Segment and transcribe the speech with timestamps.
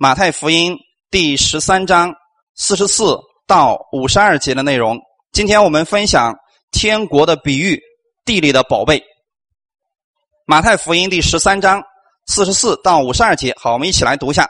[0.00, 0.78] 马太福音
[1.10, 2.14] 第十三章
[2.54, 4.96] 四十四到五十二节的内容。
[5.32, 6.32] 今天我们分享
[6.70, 7.76] 天国的比喻，
[8.24, 9.02] 地里的宝贝。
[10.46, 11.82] 马太福音第十三章
[12.28, 14.48] 四十四到五十二节，好，我们一起来读一下：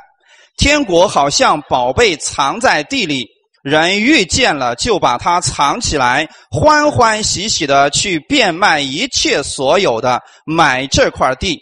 [0.58, 3.26] 天国好像宝贝藏在地里，
[3.62, 11.58] 人遇见了就把它藏起来，欢欢喜喜的去变卖一切所有的，买这块地。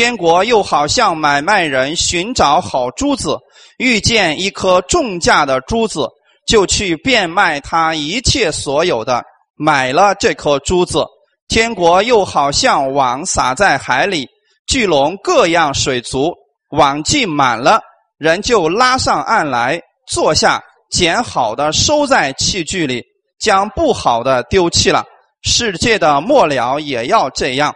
[0.00, 3.36] 天国又好像买卖人寻找好珠子，
[3.76, 6.08] 遇见一颗重价的珠子，
[6.46, 9.22] 就去变卖他一切所有的，
[9.56, 11.04] 买了这颗珠子。
[11.48, 14.26] 天国又好像网撒在海里，
[14.66, 16.32] 巨龙各样水族，
[16.70, 17.78] 网既满了，
[18.16, 19.78] 人就拉上岸来，
[20.08, 20.58] 坐下
[20.90, 23.04] 捡好的收在器具里，
[23.38, 25.04] 将不好的丢弃了。
[25.42, 27.70] 世界的末了也要这样，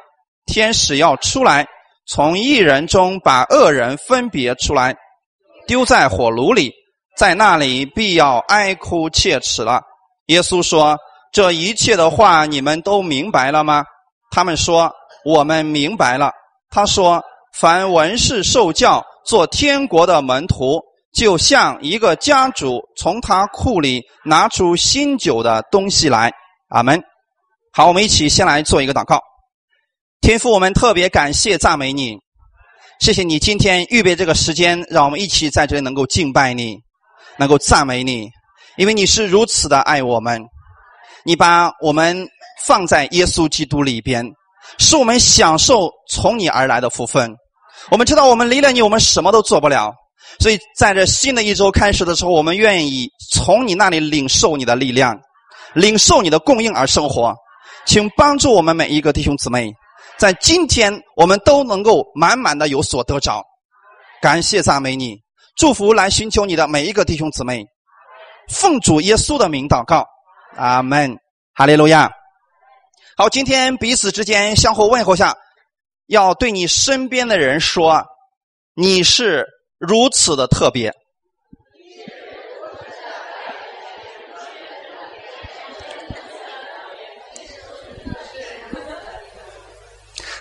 [0.47, 1.67] 天使要出来。
[2.07, 4.95] 从一人中把恶人分别出来，
[5.67, 6.73] 丢在火炉里，
[7.17, 9.81] 在那里必要哀哭切齿了。
[10.27, 10.99] 耶稣说
[11.33, 13.85] ：“这一切的话，你们都明白了吗？”
[14.31, 14.93] 他们说
[15.25, 16.31] ：“我们明白了。”
[16.71, 17.23] 他说
[17.57, 20.81] ：“凡文士受教做天国的门徒，
[21.15, 26.33] 就像一个家主从他库里拿出新酒的东西来。”
[26.69, 27.03] 阿门。
[27.73, 29.21] 好，我们一起先来做一个祷告。
[30.25, 32.17] 天父，我们特别感谢赞美你，
[32.99, 36.79] 谢谢你今天预备这个时间，让我们一起在这里能够敬拜你，
[37.37, 38.31] 能够赞美你，
[38.79, 40.43] 因为你是如此的爱我们，
[41.27, 42.27] 你把我们
[42.65, 44.25] 放在耶稣基督里边，
[44.79, 47.31] 使我们享受从你而来的福分。
[47.91, 49.93] 我们知道我们离了你，我们什么都做不了，
[50.41, 55.15] 所以在这新的一周开始的时候，我们愿意从你那里领受你的力量，
[55.75, 57.35] 领受你的供应而生活，
[57.85, 59.71] 请帮助我们每一个弟兄姊妹。
[60.19, 63.45] 在今天，我们都能够满满的有所得着，
[64.23, 65.21] 感谢赞美你，
[65.57, 67.67] 祝福来寻求你的每一个弟兄姊妹，
[68.49, 70.07] 奉主耶稣的名祷告，
[70.57, 71.17] 阿门，
[71.55, 72.11] 哈利路亚。
[73.17, 75.37] 好，今天彼此之间相互问候下，
[76.07, 78.05] 要对你身边的人说，
[78.75, 79.47] 你是
[79.79, 80.93] 如此的特别。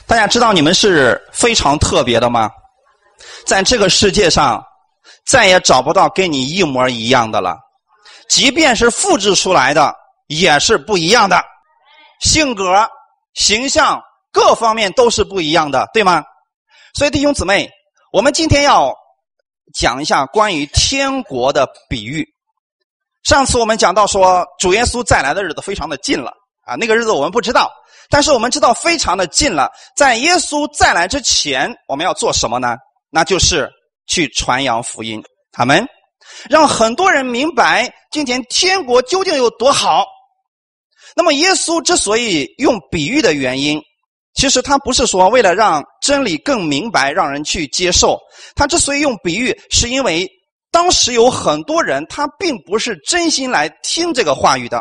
[0.05, 2.49] 大家知道你们是非常特别的吗？
[3.45, 4.63] 在这个世界上，
[5.25, 7.57] 再也找不到跟你一模一样的了。
[8.29, 9.93] 即便是复制出来的，
[10.27, 11.41] 也是不一样的。
[12.19, 12.87] 性格、
[13.33, 16.23] 形象各方面都是不一样的，对吗？
[16.95, 17.69] 所以弟兄姊妹，
[18.11, 18.93] 我们今天要
[19.73, 22.27] 讲一下关于天国的比喻。
[23.23, 26.31] 上次我们讲到说，主耶稣再来的日子非常的近了
[26.65, 27.71] 啊，那个日子我们不知道。
[28.13, 32.77] 但是我们知道非常的近了，在耶稣再来之前，我们要做什么呢？
[33.09, 33.67] 那就是
[34.05, 35.19] 去传扬福音，
[35.51, 35.83] 他们
[36.47, 40.05] 让很多人明白今天天国究竟有多好。
[41.15, 43.81] 那么耶稣之所以用比喻的原因，
[44.35, 48.19] 其实他不是说为了让真理更明白，让人去接受。
[48.55, 50.29] 他之所以用比喻，是因为
[50.71, 54.79] 当时有很多人他并不是真心来听这个话语的。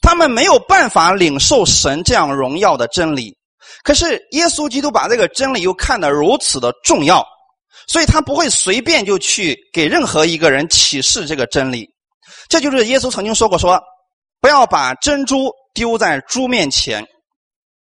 [0.00, 3.36] 他们没有办法领受神这样荣耀的真理，
[3.82, 7.24] 可是耶稣基督把这个真理又看得如此的重要，
[7.86, 11.88] 所以他不会随便就去给任何一个人启示这个真理。
[12.48, 13.80] 这就是耶稣曾经说过：“说
[14.40, 17.04] 不要把珍珠丢在猪面前。”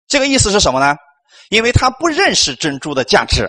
[0.08, 0.96] 这个意思是什么呢？
[1.50, 3.48] 因为他不认识珍珠的价值，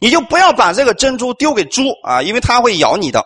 [0.00, 3.24] 你就不要把这个珍珠丢给猪啊，因为它会咬你的。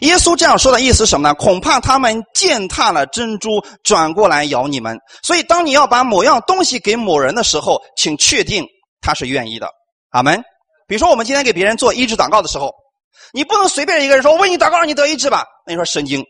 [0.00, 1.34] 耶稣这样说的意思是什么呢？
[1.34, 3.48] 恐怕他们践踏了珍珠，
[3.82, 4.98] 转过来咬你们。
[5.22, 8.64] 所以，当你要把某样东西给某人的时候，请确定
[9.00, 9.68] 他是愿意的。
[10.10, 10.42] 阿门。
[10.86, 12.70] 比如说，我们今天给别人做医治祷告的时候，
[13.32, 16.22] 你不能随便一个人说：“我为你祷告，让你得医治吧。”那你说神经，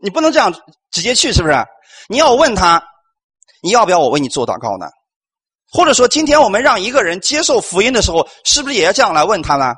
[0.00, 0.54] 你不能这样
[0.92, 1.54] 直接去，是不是？
[2.08, 2.80] 你要问他，
[3.60, 4.86] 你要不要我为你做祷告呢？
[5.72, 9.74] 或者说，今天我们让一个人接受福音的时候，是不是也要这样来问他呢？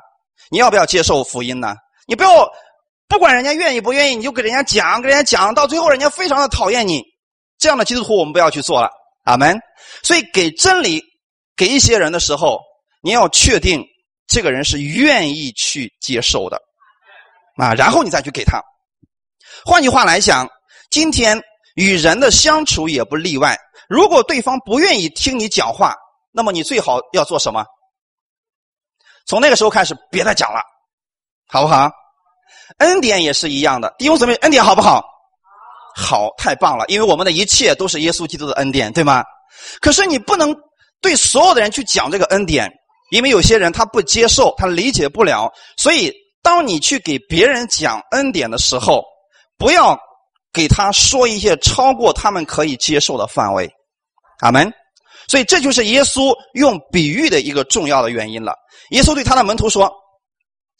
[0.51, 1.75] 你要不要接受福音呢？
[2.09, 2.51] 你不要，
[3.07, 7.03] 不管人家愿意不愿意，你就给人家讲，给人家讲，到最后人家非常的讨厌你。
[7.59, 8.89] 这样的基督徒我们不要去做了，
[9.25, 9.59] 阿门。
[10.01, 11.03] 所以给真理
[11.55, 12.59] 给一些人的时候，
[13.03, 13.85] 你要确定
[14.27, 16.59] 这个人是愿意去接受的，
[17.57, 18.59] 啊，然后你再去给他。
[19.63, 20.49] 换句话来讲，
[20.89, 21.39] 今天
[21.75, 23.55] 与人的相处也不例外。
[23.87, 25.93] 如果对方不愿意听你讲话，
[26.31, 27.63] 那么你最好要做什么？
[29.27, 30.59] 从那个时候开始，别再讲了。
[31.51, 31.89] 好不好？
[32.77, 35.03] 恩典也是一样的，弟兄姊妹，恩典好不好？
[35.95, 36.85] 好，太棒了！
[36.87, 39.23] 因为我们的一切都是耶稣基督的恩典，对吗？
[39.81, 40.55] 可是你不能
[41.01, 42.71] 对所有的人去讲这个恩典，
[43.11, 46.13] 因为有些人他不接受，他理解不了，所以
[46.43, 49.03] 当你去给别人讲恩典的时候，
[49.57, 49.99] 不要
[50.53, 53.69] 给他说一些超过他们可以接受的范围。
[54.41, 54.71] 阿门。
[55.27, 58.53] 所以这就是耶稣用比喻的一个重要的原因了。
[58.91, 59.91] 耶稣对他的门徒说：“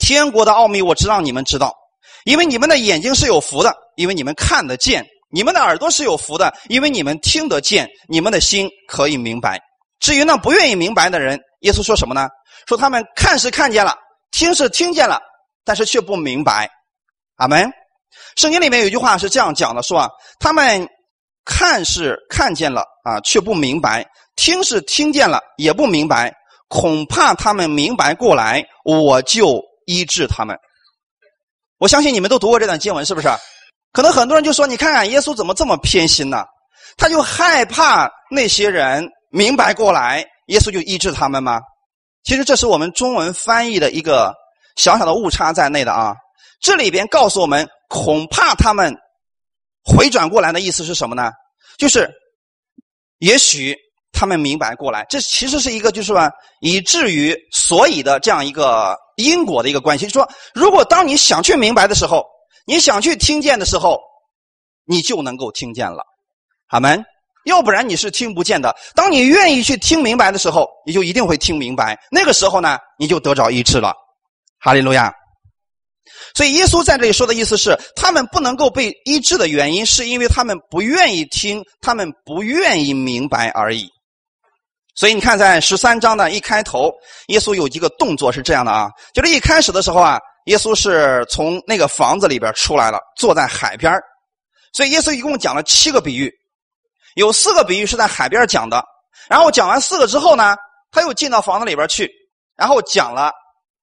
[0.10, 1.72] 天国的奥秘我知道你们知道，
[2.26, 9.60] 因为你们的眼睛是有福的，因为你们看得见；你们的耳朵是有福的，因为你们听得见；你们的心可以明白。
[10.00, 12.28] 至于那不愿意明白的人，耶稣说什么呢？
[12.68, 13.94] 说他们看是看见了，
[14.32, 15.22] 听是听见了，
[15.64, 16.68] 但是却不明白。
[17.36, 17.72] 阿门。
[18.36, 20.10] 圣经里面有句话是这样讲的：说啊
[20.40, 20.90] 他们
[21.46, 24.04] 看是看见了啊，却不明白。”
[24.36, 26.34] 听是听见了，也不明白，
[26.68, 30.56] 恐怕他们明白过来，我就医治他们。
[31.80, 33.28] 我相信你们都读过这段经文，是不是？
[33.92, 36.46] 可能很多人就说：“你看看耶稣怎么这么偏心呢？
[36.96, 41.60] 他就害怕那些人明白过来，耶稣就医治他们吗？”
[42.24, 44.36] 其实这是我们中文翻译的一个
[44.76, 46.14] 小小的误差在内的啊。
[46.62, 48.96] 这里边告诉我们，恐怕他们
[49.84, 51.32] 回转过来的意思是什么呢？
[51.80, 52.08] 就是
[53.18, 53.76] 也许。
[54.20, 56.30] 他们明白过来，这其实是一个就是说，
[56.60, 60.06] 以至于所以的这样一个因果的一个关系。
[60.08, 62.26] 就说，如果当你想去明白的时候，
[62.68, 63.98] 你想去听见的时候，
[64.84, 66.04] 你就能够听见了，
[66.68, 67.02] 阿门。
[67.46, 68.76] 要不然你是听不见的。
[68.94, 71.98] 当你愿意去听明白的时候，你就一定会听明白。
[72.12, 73.94] 那个时候呢，你就得着医治了，
[74.60, 75.14] 哈利路亚。
[76.36, 83.90] 所以耶稣在这里说的意思是，他们不能够被医治的原因，是因为他们不愿意听，他们不愿意明白而已。
[85.00, 86.92] 所以你看，在十三章的一开头，
[87.28, 93.94] 耶稣有一个动作是这样的啊，就是一开始的时候啊，耶稣是从那个房子里边出来了，坐在海边
[94.74, 96.30] 所以耶稣一共讲了七个比喻，
[97.16, 98.84] 有四个比喻是在海边讲的。
[99.30, 100.58] 然后讲完四个之后呢，
[100.92, 102.12] 他又进到房子里边去，
[102.58, 103.32] 然后讲了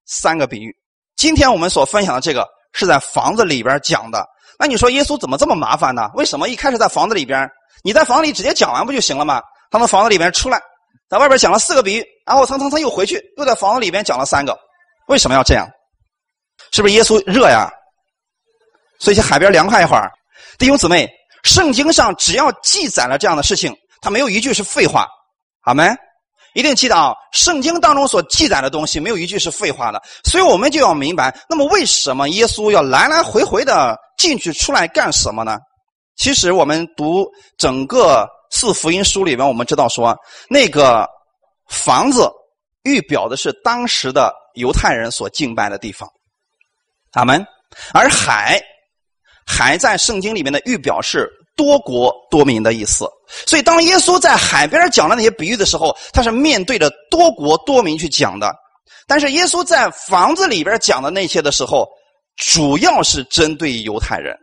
[0.05, 0.71] 三个比喻。
[1.15, 4.23] 今天我们所分享的这个是在房子里边讲的。
[4.59, 6.11] 那你说耶稣怎么这么麻烦呢？
[6.13, 7.49] 为什么一开始在房子里边？
[7.83, 9.41] 你在房里直接讲完不就行了吗？
[9.71, 10.61] 他从房子里边出来。
[11.09, 14.57] 在外边讲了四个比喻，然后蹭蹭蹭又回去，又在房子里边讲了三个。
[15.07, 15.65] 为什么要这样？
[16.73, 17.71] 是不是耶稣热呀？
[18.99, 20.11] 所以去海边凉快一会儿。
[20.57, 21.09] 弟兄姊妹，
[21.43, 25.07] 圣经上只要记载了这样的事情，他没有一句是废话。
[25.61, 25.87] 好没？
[26.55, 27.15] 一定记得啊！
[27.31, 30.01] 圣经当中所记载的东西，没有一句是废话的。
[30.25, 35.57] 所以我们就要明白，那么为什么耶稣要来来回回的进去出来干什么呢？
[36.17, 37.25] 其实我们读
[37.57, 38.27] 整个。
[38.49, 40.17] 四福音书里面，我们知道说，
[40.49, 41.07] 那个
[41.67, 42.29] 房子
[42.83, 46.09] 预表的是当时的犹太人所敬拜的地方，
[47.11, 47.45] 阿门。
[47.93, 48.61] 而海，
[49.45, 53.05] 海在圣经里面的预表是多国多民的意思。
[53.45, 58.55] 所以，当耶稣在海边讲的那些比喻的时候，他是面对着多国多民去讲的。
[59.05, 61.85] 但是，耶稣在房子里边讲的那些的时候，
[62.37, 64.33] 主要是针对犹太人。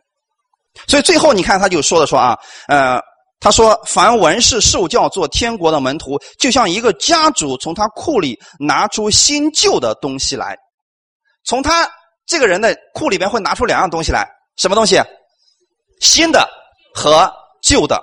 [0.87, 3.01] 所以，最后你看，他就说的说啊，呃。
[3.41, 10.57] 他说：“凡文士受教做天国的门徒，就像一个家主从他库里拿出新旧的东西来。
[11.45, 11.87] 从他
[12.25, 14.27] 这个人的库里边会拿出两样东西来，
[14.57, 14.99] 什么东西？
[16.01, 16.49] 新的
[16.95, 17.31] 和
[17.63, 18.03] 旧的。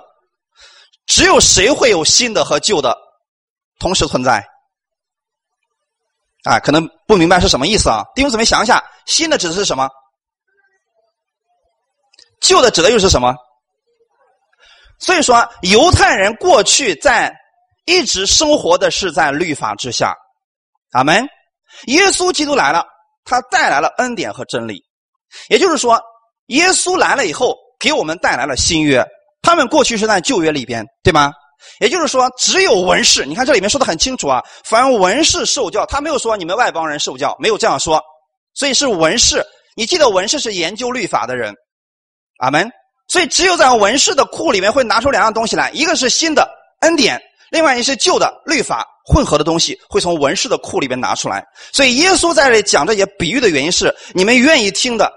[1.06, 2.96] 只有谁会有新的和旧的
[3.80, 4.46] 同时存在？
[6.44, 8.04] 啊，可能不明白是什么意思啊？
[8.14, 9.88] 弟兄姊妹想一下，新的指的是什么？
[12.40, 13.34] 旧的指的又是什么？”
[15.02, 17.34] 所以说，犹太人过去在
[17.86, 20.14] 一直生活的是在律法之下，
[20.92, 21.28] 阿门。
[21.86, 22.86] 耶稣基督来了，
[23.24, 24.80] 他带来了恩典和真理，
[25.48, 26.00] 也就是说，
[26.46, 29.04] 耶稣来了以后，给我们带来了新约。
[29.42, 31.32] 他们过去是在旧约里边，对吗？
[31.80, 33.26] 也就是说，只有文士。
[33.26, 38.00] 你看这里面说的很清楚啊，凡文士受教，他没有说你们外邦人受教，没有这样说。
[38.54, 39.44] 所以是文士。
[39.74, 41.52] 你记得文士是研究律法的人，
[42.38, 42.70] 阿门。
[43.12, 46.48] 所以，只有在文士的库里面会拿出两样东西来，一个是新的
[46.80, 51.44] 恩典，另外一是旧的律法混合的东西，会从文士的库里面拿出来。
[51.74, 55.12] 所以，耶稣在这里讲这些比喻的原因是：你们愿意听的，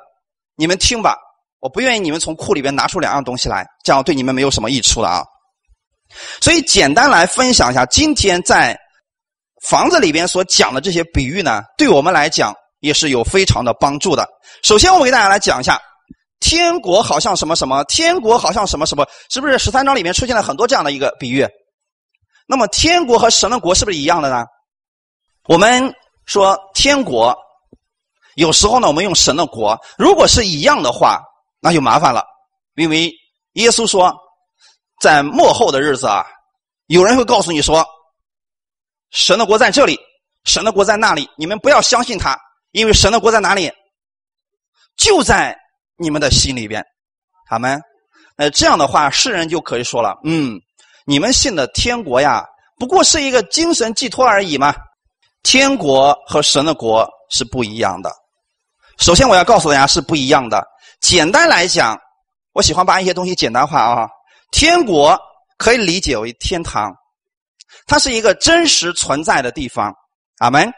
[0.57, 1.13] 你们听吧；
[1.61, 5.23] 我不愿意你们从库里边拿出两样东西来，这样对你们没有什么益处的啊。
[6.41, 8.77] 所以，简单来分享一下今天在
[9.69, 14.27] 房子里边所讲的这些比喻呢，对我们来讲也是有非常的帮助的。
[14.63, 15.81] 首先，我给大家来讲一下。
[16.45, 21.43] 天国好像什么什么，天国好像什么什么，是不是十三章里面出现了很多这样的一个比喻？
[22.45, 24.45] 那么天国和神的国是不是一样的呢？
[25.47, 25.91] 我们
[26.27, 27.35] 说天国，
[28.35, 31.19] 有时候呢，我们用神的国，如果是一样的话，
[31.59, 32.23] 那就麻烦了，
[32.75, 33.11] 因为
[33.53, 34.15] 耶稣说，
[35.01, 36.23] 在末后的日子啊，
[36.85, 37.83] 有人会告诉你说，
[39.09, 39.99] 神的国在这里，
[40.43, 43.71] 神的国在那里，你们不要相信他，因为神的国在哪里？
[44.95, 45.57] 就在
[45.97, 46.83] 你们的心里边。
[47.49, 47.81] 好们，
[48.37, 50.59] 那这样的话，世人就可以说了：嗯，
[51.05, 52.43] 你们信的天国呀，
[52.79, 54.73] 不过是一个精神寄托而已嘛。
[55.43, 58.11] 天国和神的国是不一样的。
[58.97, 60.65] 首先，我要告诉大家是不一样的。
[61.01, 61.97] 简单来讲，
[62.53, 64.07] 我喜欢把一些东西简单化啊。
[64.51, 65.19] 天国
[65.57, 66.91] 可以理解为天堂，
[67.85, 69.93] 它是一个真实存在的地方。
[70.39, 70.71] 阿门。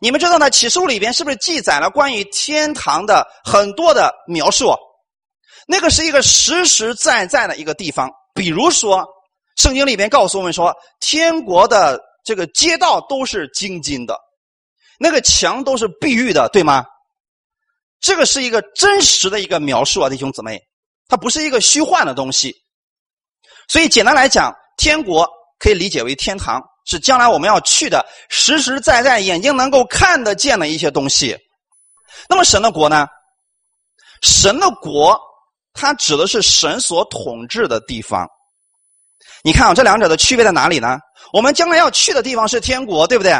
[0.00, 0.50] 你们知道呢？
[0.50, 4.74] 启示录里边是不是记载了关于天堂的很多的描述？
[5.66, 8.10] 那个是一个实实在在的一个地方。
[8.34, 9.06] 比如说，
[9.56, 14.18] 圣经里边告诉我们说，天国的这个街道都是晶晶的，
[14.98, 16.84] 那个墙都是碧玉的，对吗？
[17.98, 20.60] 这个是一个真实的一个描述啊，弟兄姊妹，
[21.08, 22.54] 它不是一个虚幻的东西。
[23.68, 25.26] 所以简单来讲，天国
[25.58, 26.62] 可以理解为天堂。
[26.86, 31.36] 是将来我们要去的，实实在在眼睛能够看得见的一些东西。
[32.28, 33.06] 那么神的国呢？
[34.22, 35.20] 神的国，
[35.74, 38.26] 它指的是神所统治的地方。
[39.42, 40.98] 你看啊，这两者的区别在哪里呢？
[41.32, 43.34] 我们将来要去的地方是天国，对不对？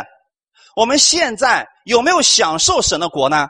[0.75, 3.49] 我们现在有没有享受神的国呢？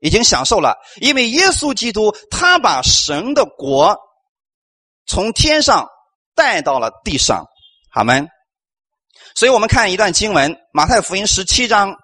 [0.00, 3.98] 已经享受了，因为耶稣基督他把神的国
[5.06, 5.84] 从天上
[6.36, 7.44] 带到了地上，
[7.90, 8.14] 好吗？
[9.38, 11.94] 所以我们看一段经文，《马太福音》十七章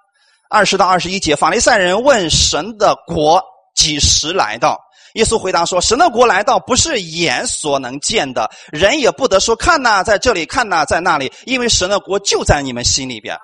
[0.49, 3.43] 二十到二十一节，法利赛人问神的国
[3.75, 4.79] 几时来到？
[5.15, 13.37] 耶稣回答说：“神的国来到，不是眼所能见的，人也不得说看呐，在这里看呐，在那里，因为神的国就在你们心里边。”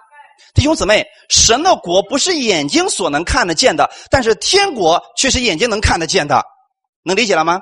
[0.54, 6.40] 弟兄姊妹，神的国不是眼睛所能看得见的，但是天国却是眼睛能看得见的，
[7.02, 7.59] 能理解了吗？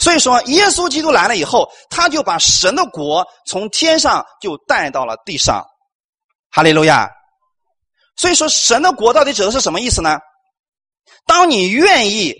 [0.00, 5.62] 所以说，耶稣基督来了以后，他就把神的国从天上就带到了地上，
[6.50, 7.06] 哈利路亚。
[8.16, 10.18] 所以说，神的国到底指的是什么意思呢？
[11.26, 12.34] 当你愿意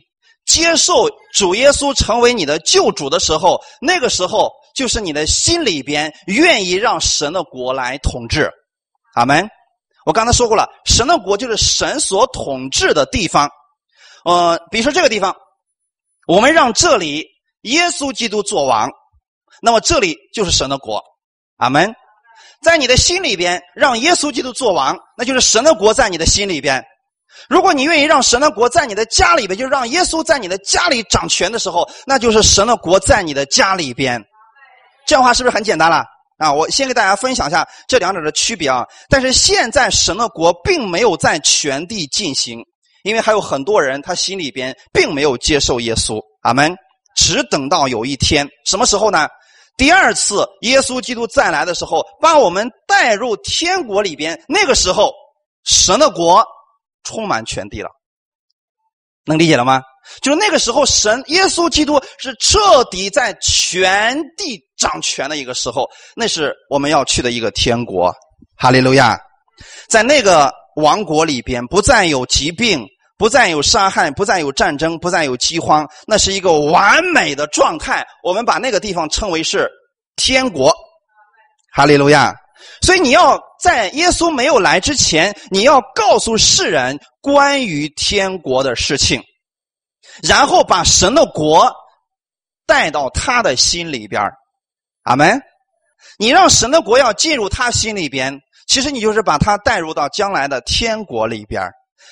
[0.46, 8.50] 接受主耶稣成为你的救主的时候，那个时候就是你的心里边愿意让神的国来统治。
[9.14, 9.46] 阿门。
[10.06, 13.50] 我刚才说过了，神的国就是神所统治的地方。
[14.24, 15.36] 呃，比如说这个地方，
[16.26, 17.29] 我们让这里。
[17.62, 18.88] 耶稣基督做王，
[19.62, 21.02] 那么这里就是神的国，
[21.56, 21.92] 阿门。
[22.62, 26.84] 在你的心里边，让耶稣基督做王，那就是神的国在你的心里边。
[27.48, 34.22] 如果你愿意让神的国在你的家里边，就让耶稣在你的家里掌权的时候，那就是神的国在你的家里边。
[35.06, 36.04] 这样的话是不是很简单了？
[36.38, 38.84] 啊，我先给大家分享一下这两者的区别啊。
[39.08, 42.62] 但是现在神的国并没有在全地进行，
[43.04, 46.76] 因为还有很多人他心里边并没有接受耶稣，阿门。
[47.16, 49.28] 只等到有一天，什么时候呢？
[49.76, 54.38] 第二次耶稣基督再来的时候，把我们带入天国里边。
[54.46, 55.10] 那个时候，
[55.64, 56.44] 神的国
[57.02, 57.88] 充满全地了。
[59.24, 59.80] 能理解了吗？
[60.20, 65.88] 就是那个时候，神耶稣基督是彻底在全地掌权的一个时候。
[66.14, 68.12] 那是我们要去的一个天国。
[68.56, 69.18] 哈利路亚！
[69.88, 72.86] 在那个王国里边，不再有疾病。
[73.20, 78.02] 不再有杀害，不再有战争，不再有饥荒，那是一个完美的状态。
[78.22, 79.70] 我们把那个地方称为是
[80.16, 80.74] 天国，
[81.70, 82.34] 哈利路亚。
[82.80, 89.22] 所以你要在耶稣没有来之前，你要告诉世人关于天国的事情，
[90.22, 91.70] 然后把神的国
[92.66, 94.22] 带到他的心里边
[95.02, 95.38] 阿门。
[96.18, 101.62] 你让神的国要进入他心里边，其实你就是把他带入到将来的天国里边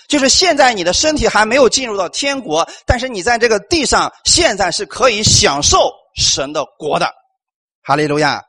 [0.08, 7.08] 就是现在你的身体还没有进入到天国，但是你在这个地上现在是可以享受神的国的，
[7.82, 8.42] 哈利路亚。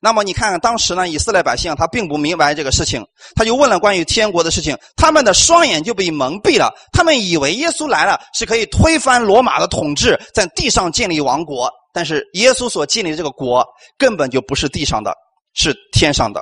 [0.00, 3.04] 那么你看看当时呢，以色列百姓他并不明白这个事情，
[3.34, 13.66] 他就问了关于天国的事情，他们的双眼就被蒙蔽了，他们以为耶稣来了是可以推翻罗马的统治，在地上建立王国，但是耶稣所建立的这个国
[13.96, 15.12] 根本就不是地上的，
[15.54, 16.40] 是天上的，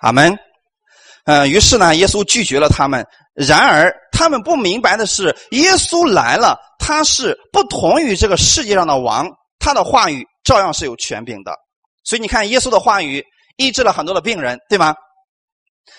[0.00, 0.36] 阿门。
[1.28, 3.06] 呃，于是呢，耶稣拒绝了他们。
[3.34, 11.52] 然而，他们不明白的是，耶稣来了，他是不同于这个世界上的王，他的话语照样是有权柄的。
[12.02, 13.22] 所以，你看，耶稣的话语
[13.58, 14.94] 医治了很多的病人，对吗？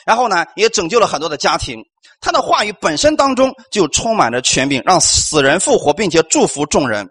[0.03, 1.79] 然后呢，也拯救了很多的家庭。
[2.19, 7.07] 他的话语本身当中就充满着权柄，让死人复活，并且祝福众人。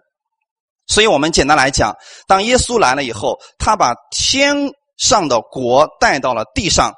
[0.87, 1.95] 所以我们简单来讲，
[2.27, 6.93] 当耶稣来了以后，他把天上的国带到了地上。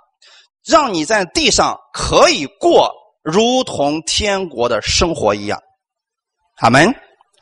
[0.65, 2.91] 让你在地上可以过
[3.24, 5.60] 如同天国的生活一样，
[6.58, 6.94] 阿门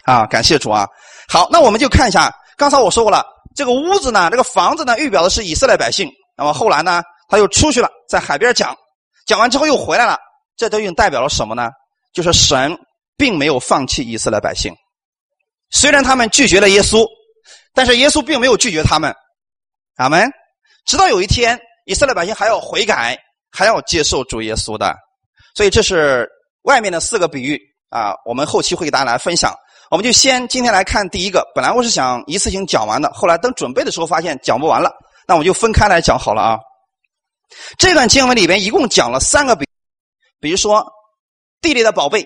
[0.04, 0.26] 啊！
[0.26, 0.88] 感谢主啊！
[1.28, 6.10] 好，那我们就看一下，刚才我说过了，这个屋子呢，这个房子呢，预表的是以色列百姓。
[6.36, 8.76] 那么后来呢，他又出去了，在海边讲，
[9.26, 10.18] 讲完之后又回来了。
[10.56, 11.70] 这都已经代表了什么呢？
[12.12, 12.78] 就是神
[13.16, 14.74] 并没有放弃以色列百姓，
[15.70, 17.06] 虽然他们拒绝了耶稣，
[17.74, 19.14] 但是耶稣并没有拒绝他们。
[19.96, 20.30] 阿门。
[20.86, 21.60] 直到有一天，
[21.90, 23.18] 以色列百姓还要悔改，
[23.50, 24.96] 还要接受主耶稣的。
[25.56, 26.30] 所以这是
[26.62, 29.52] 外面的四个比喻啊，我们后期会给大家来分享。
[29.90, 31.44] 我们就先今天来看第一个。
[31.56, 34.94] 本来我是想一次性讲完的，后来等准备的时候发现讲不完了，
[35.28, 36.60] 那我们就分开来讲好了啊。
[37.80, 39.66] 这段经文里边一共讲了三个比，
[40.40, 40.86] 比如说
[41.60, 42.24] 地里的宝贝、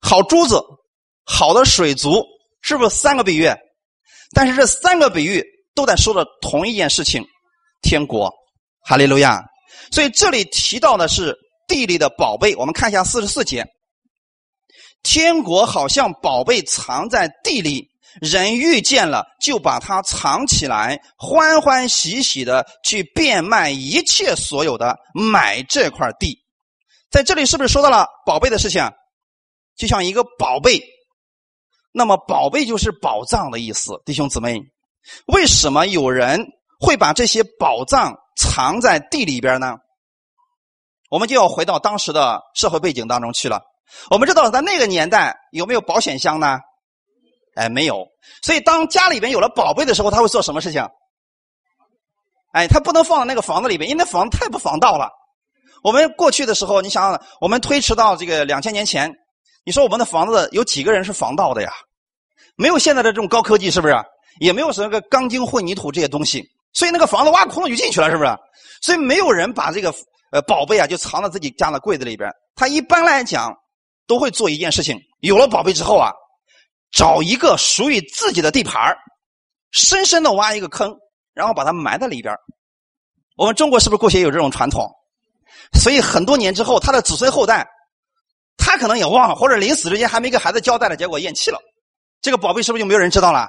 [0.00, 0.58] 好珠子、
[1.26, 2.24] 好的水族，
[2.62, 3.46] 是不是三个比喻？
[4.34, 5.44] 但是这三个比喻
[5.74, 7.22] 都在说的同一件事情：
[7.82, 8.32] 天国。
[8.84, 9.42] 哈利路亚。
[9.90, 11.36] 所以这里提到的是
[11.66, 12.54] 地里的宝贝。
[12.56, 13.64] 我们看一下四十四节。
[15.02, 17.86] 天国好像宝贝藏在地里，
[18.20, 26.38] 人遇见了就把它藏起来，欢欢喜喜的去变卖一切所有的买这块地。
[27.10, 28.90] 在这里是不是说到了宝贝的事情？
[29.76, 30.80] 就像一个宝贝，
[31.92, 34.00] 那么宝贝就是宝藏的意思。
[34.06, 34.58] 弟兄姊妹，
[35.26, 36.46] 为什么有人
[36.84, 39.76] 会把这些宝藏藏在地里边呢？
[41.10, 43.62] 我们就要回到当时的社会背景当中去了。
[44.10, 46.58] 我们知道，在那个年代有没有保险箱呢？
[47.54, 48.06] 哎，没有。
[48.42, 50.86] 所以，当家里边有了宝贝的时候，他会做什么事情？
[52.52, 55.08] 哎，他不能放在那个房子里边，因为那房子太不防盗了。
[55.82, 59.12] 我们过去的时候，你想想，我们推迟到这个两千年前，
[59.64, 61.72] 你说我们的房子有几个人是防盗的呀？
[62.56, 63.94] 没有现在的这种高科技，是不是？
[64.40, 68.30] 也没有什么个钢筋混凝土这些东西，所以那个房子挖窟窿就进去了，是不是？
[68.82, 69.94] 所以没有人把这个
[70.30, 72.30] 呃宝贝啊就藏在自己家的柜子里边。
[72.54, 73.54] 他一般来讲。
[74.06, 76.12] 都会做一件事情，有了宝贝之后啊，
[76.92, 78.94] 找一个属于自己的地盘
[79.70, 80.94] 深深的挖一个坑，
[81.32, 82.34] 然后把它埋在里边
[83.34, 84.86] 我们中国是不是过去也有这种传统？
[85.80, 87.66] 所以很多年之后，他的子孙后代，
[88.58, 91.58] 他可能也忘了，或者临死之前还没给孩子交代了，结果咽气了。
[92.20, 93.48] 这个宝贝是不是就没有人知道了？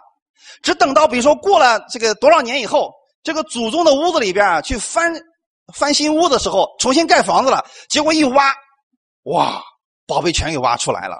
[0.64, 2.94] 只等到比如说过了这个多少年以后，
[3.26, 5.12] 这个祖宗的屋子里边啊，去翻
[5.74, 8.54] 翻新屋的时候，重新盖房子了，结果一挖，
[9.24, 9.62] 哇！
[10.08, 11.18] 宝贝全给挖出来了，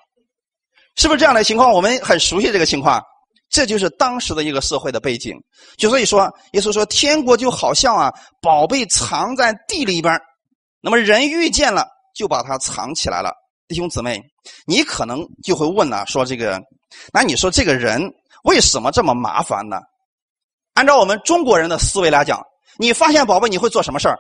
[0.96, 1.72] 是不是这样的情况？
[1.72, 3.02] 我们很熟悉这个情况，
[3.50, 5.34] 这就是当时的一个社会的背景。
[5.76, 10.22] 就所以说，耶稣说，天国就好像啊，宝贝藏在地里边
[10.82, 13.34] 那么人遇见了就把它藏起来了。
[13.68, 14.22] 弟兄姊妹，
[14.68, 16.62] 你可能就会问了，说这个，
[17.12, 18.00] 那你说这个人
[18.44, 19.80] 为什么这么麻烦呢？
[20.76, 22.42] 按照我们中国人的思维来讲，
[22.78, 24.20] 你发现宝贝你会做什么事儿？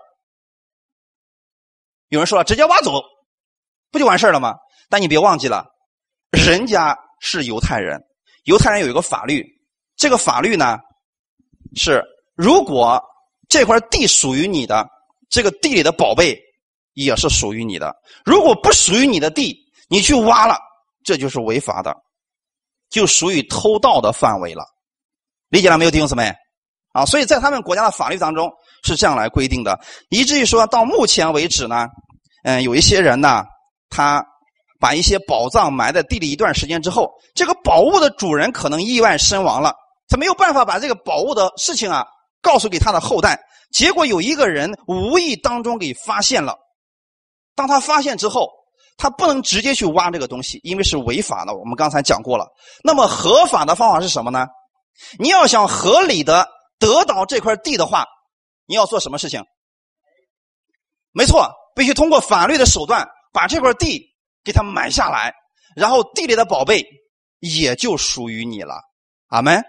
[2.07, 3.01] 有人说了，直接挖走。
[3.91, 4.55] 不就完事儿了吗？
[4.89, 5.65] 但你别忘记了，
[6.31, 8.01] 人家是犹太人，
[8.43, 9.45] 犹太人有一个法律，
[9.95, 10.77] 这个法律呢
[11.75, 12.03] 是，
[12.35, 13.01] 如果
[13.47, 14.87] 这块地属于你的，
[15.29, 16.37] 这个地里的宝贝
[16.93, 17.89] 也是属于你的；
[18.25, 20.57] 如果不属于你的地，你去挖了，
[21.03, 21.95] 这就是违法的，
[22.89, 24.65] 就属于偷盗的范围了。
[25.49, 26.33] 理解了没有，弟兄姊妹？
[26.95, 28.49] 啊，所以在他们国家的法律当中
[28.83, 29.77] 是这样来规定的，
[30.09, 31.85] 以至于说到目前为止呢，
[32.45, 33.43] 嗯，有一些人呢。
[33.87, 34.21] 他
[34.77, 39.73] 把一些宝藏埋在地里一段时间之后，这个宝物的主人可能意外身亡了，
[40.09, 42.05] 他没有办法把这个宝物的事情啊
[42.41, 43.39] 告诉给他的后代。
[43.71, 46.57] 结果有一个人无意当中给发现了，
[47.55, 48.49] 当他发现之后，
[48.97, 51.55] 他不能直接去挖这个东西，因为是违法的。
[51.55, 52.45] 我们刚才讲过了。
[52.83, 54.45] 那么合法的方法是什么呢？
[55.19, 56.45] 你要想合理的
[56.85, 58.05] 得到这块地的话，
[58.67, 59.41] 你要做什么事情？
[61.11, 63.07] 没错，必须通过法律的手段。
[63.33, 64.01] 把这块地
[64.45, 65.33] 给他买下来，
[65.75, 66.85] 然后地里的宝贝
[67.39, 68.75] 也就属于你了，
[69.27, 69.61] 阿门。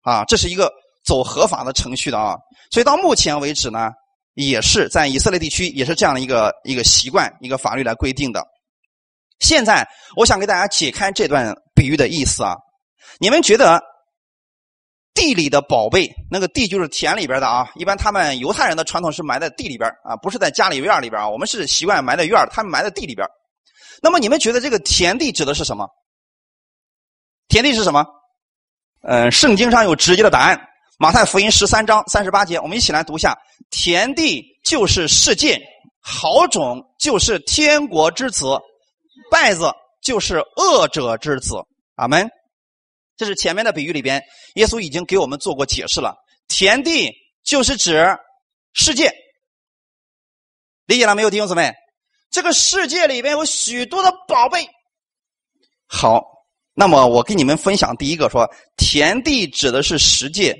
[0.00, 0.72] 啊，这是一个
[1.04, 2.34] 走合法的程序的啊。
[2.72, 3.90] 所以到目前为止呢，
[4.34, 8.44] 也是在以色列地区也是这样的一个一个习惯、一个法律来规定的。
[9.38, 12.56] 现在我想给大家解开这段比喻的意思啊，
[13.20, 13.80] 你们觉得？
[15.16, 17.68] 地里的宝贝，那个地就是田里边的啊。
[17.74, 21.28] 一般他们犹太人的传统是埋在地里边啊，不是在家里院里边啊。
[21.28, 23.26] 我们是习惯埋在院他们埋在地里边。
[24.02, 25.88] 那么你们觉得这个田地指的是什么？
[27.48, 28.04] 田地是什么？
[29.02, 30.60] 嗯，圣经上有直接的答案。
[30.98, 33.36] 马太福音十三章三十八节，我们一起来读一下：
[33.70, 35.60] 田地就是世界，
[36.00, 38.46] 好种就是天国之子，
[39.30, 41.56] 败子就是恶者之子。
[41.96, 42.28] 阿门。
[43.16, 44.22] 这是前面的比喻里边，
[44.54, 46.14] 耶稣已经给我们做过解释了。
[46.48, 47.10] 田地
[47.42, 48.16] 就是指
[48.74, 49.12] 世界，
[50.84, 51.72] 理解了没有，弟兄姊妹？
[52.30, 54.68] 这个世界里边有许多的宝贝。
[55.86, 56.22] 好，
[56.74, 60.54] 那么我跟你们分享第一个，说田地指的是世界，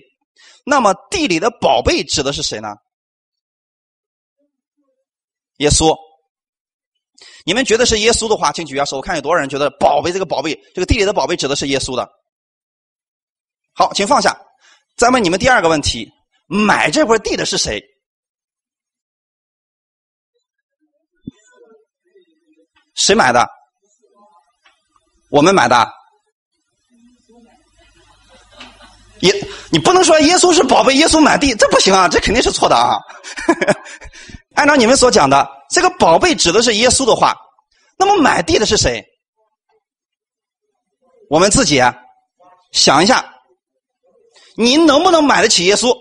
[0.64, 2.68] 那么地里的宝贝指的是谁呢？
[5.58, 5.94] 耶稣。
[7.44, 12.08] 你们觉得是耶稣的话，请举下手，我看有多少人觉得宝贝这个宝贝，这个地里的宝贝指的是耶稣的。
[13.76, 14.34] 好，请放下。
[14.96, 16.10] 再问你们第二个问题：
[16.46, 17.82] 买这块地的是谁？
[22.94, 23.46] 谁买的？
[25.30, 25.86] 我们买的。
[29.20, 29.32] 耶，
[29.70, 32.98] 你不能说耶稣是宝贝，耶稣买地，这不行啊，这肯定是错的啊。
[34.56, 37.36] 按照你们所讲的，这个宝贝指的是耶稣的话，
[37.98, 39.04] 那么买地的是谁？
[41.28, 41.82] 我们自己
[42.72, 43.34] 想一下，
[44.56, 45.96] 您能不能买得起耶稣？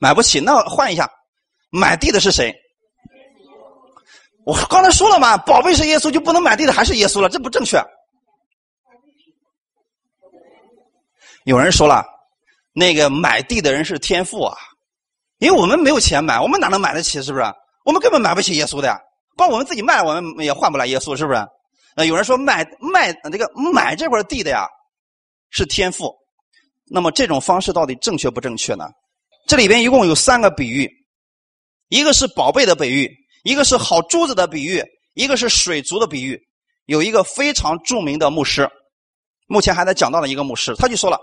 [0.00, 1.10] 买不起，那换一下，
[1.70, 2.54] 买地的是谁？
[4.44, 7.80] 我刚才说了嘛，宝贝是耶稣，就不能买地的还是耶稣了，这不正确。
[11.44, 12.04] 有人说了，
[12.72, 14.56] 那个买地的人是天父啊。
[15.38, 17.20] 因为我们没有钱买，我们哪能买得起？
[17.20, 17.44] 是不是？
[17.84, 18.96] 我们根本买不起耶稣的呀！
[19.36, 21.44] 把我们自己卖，我们也换不来耶稣，是不是？
[21.96, 24.68] 那有人说卖卖这个买这块地的呀，
[25.50, 26.16] 是天赋。
[26.90, 28.86] 那么这种方式到底正确不正确呢？
[29.46, 30.90] 这里边一共有三个比喻，
[31.88, 33.10] 一个是宝贝的比喻，
[33.44, 34.82] 一个是好珠子的比喻，
[35.14, 36.40] 一个是水族的比喻。
[36.86, 38.68] 有一个非常著名的牧师，
[39.46, 41.18] 目前还在讲道的一个牧师，他就说了：，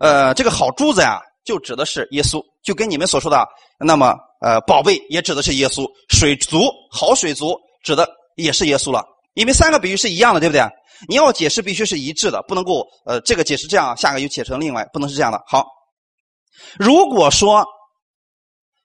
[0.00, 1.20] 呃，这个好珠子呀。
[1.44, 3.42] 就指的是耶稣，就跟你们所说的，
[3.78, 9.02] 那么呃，宝贝也指的是耶稣，水族好水族指的也是耶稣了，
[9.38, 10.62] 因为三个比喻是一样的，对不对？
[11.08, 15.40] 你要解释必须是一致的，不能够呃这个解释这样，下个又解成另外，不能是这样的。
[15.46, 15.64] 好，
[16.76, 17.64] 如果说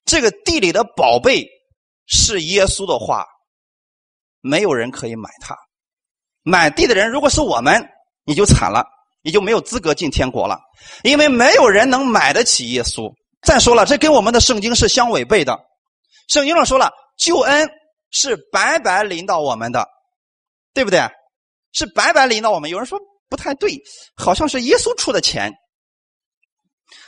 [0.06, 1.44] 这个地里的宝贝
[2.06, 3.26] 是耶稣的话，
[4.42, 5.58] 没有人可以买它，
[6.44, 7.84] 买地的人如果是我们，
[8.26, 8.86] 你就惨了。
[9.26, 10.60] 你就没有资格进天国了，
[11.02, 13.10] 因为没有人能买得起耶稣。
[13.42, 15.58] 再说了，这跟我们的圣经是相违背的。
[16.28, 17.70] 圣经上说了，救恩
[18.12, 19.88] 是白白临到我们的，
[20.74, 21.00] 对不对？
[21.72, 22.70] 是白白临到我们。
[22.70, 23.82] 有人说不太对，
[24.16, 25.52] 好像是耶稣出的钱。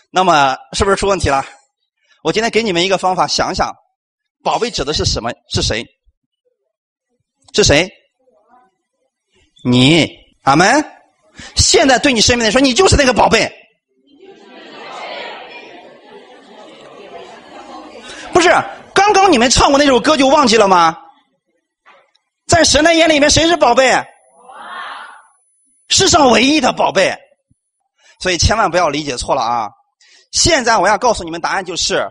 [0.10, 1.46] 那么是不是出问题了？
[2.24, 3.72] 我今天给你们一个方法，想想，
[4.44, 5.30] 宝贝指的是什么？
[5.54, 5.86] 是谁？
[7.54, 7.88] 是谁？
[9.64, 10.10] 你，
[10.44, 10.84] 阿门。
[11.56, 13.52] 现在对你身边的人说，你就是那个宝贝。
[18.34, 18.50] 不是，
[18.96, 20.98] 刚刚你们唱过那首歌就忘记了吗？
[22.48, 23.92] 在神的眼里面，谁是宝贝？
[25.90, 27.16] 世上唯一的宝贝。
[28.20, 29.70] 所以千万不要理解错了啊！
[30.32, 32.08] 现在我要告诉你们答案就是，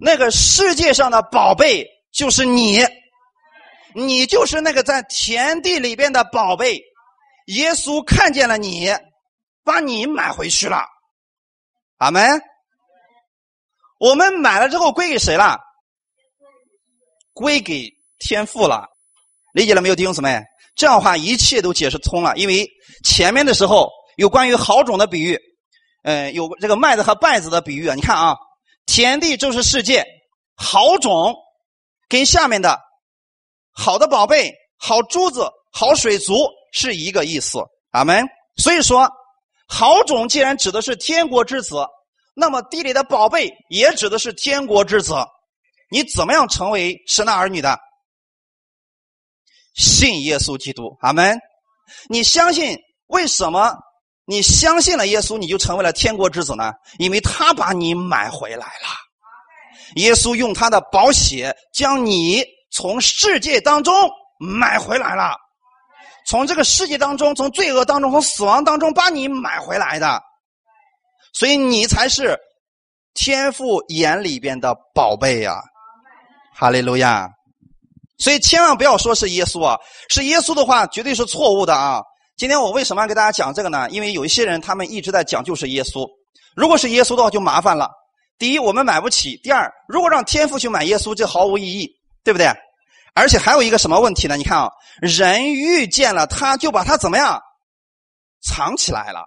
[0.00, 2.78] 那个世界上的宝贝就是你，
[3.94, 6.80] 你就是那个在田地里边的宝贝。
[7.46, 8.90] 耶稣看见了你，
[9.64, 10.84] 把你买回去了，
[11.96, 12.40] 阿门。
[13.98, 15.58] 我们买了之后归给谁了？
[17.32, 18.86] 归给天父了，
[19.52, 20.40] 理解了没有，弟兄姊妹？
[20.76, 22.36] 这样的话一切都解释通了。
[22.36, 22.68] 因为
[23.04, 25.38] 前面的时候有关于好种的比喻，
[26.04, 27.94] 嗯，有这个麦子和稗子的比喻啊。
[27.94, 28.36] 你看啊，
[28.86, 30.04] 田地就是世界，
[30.54, 31.34] 好种
[32.08, 32.78] 跟下面的
[33.72, 36.34] 好的宝贝、好珠子、好水族。
[36.72, 37.58] 是一个意思，
[37.90, 38.24] 阿门。
[38.56, 39.10] 所以说，
[39.66, 41.84] 好种既然指的是天国之子，
[42.32, 45.14] 那么地里的宝贝也指的是天国之子。
[45.90, 47.76] 你怎么样成为神的儿女的？
[49.74, 51.38] 信耶稣基督，阿门。
[52.08, 53.74] 你相信为什么？
[54.26, 56.72] 你相信了耶稣，你就成为了天国之子呢？
[56.98, 58.88] 因为他把你买回来了。
[59.96, 63.92] 耶稣用他的宝血将你从世界当中
[64.38, 65.34] 买回来了。
[66.26, 70.22] 从这个世界当中，从罪恶当中，从死亡当中把你买回来的，
[71.32, 72.38] 所以你才是
[73.14, 75.60] 天父眼里边的宝贝呀！
[76.54, 77.28] 哈利路亚！
[78.20, 79.78] 所以千万不要说是耶稣啊，
[80.10, 82.02] 是耶稣的话绝对是错误的啊！
[82.36, 83.88] 今天我为什么要给大家讲这个呢？
[83.90, 86.06] 因为有一些人他们一直在讲就是耶稣，
[86.54, 87.90] 如果是耶稣的话就麻烦了。
[88.38, 91.90] 第一，我们买不起；第二，如果让天父去买耶稣，这毫无意义，
[92.22, 92.46] 对不对？
[93.14, 94.36] 而且还有一个什么问题呢？
[94.36, 97.40] 你看啊，人遇见了他，就把他怎么样
[98.42, 99.24] 藏起来了。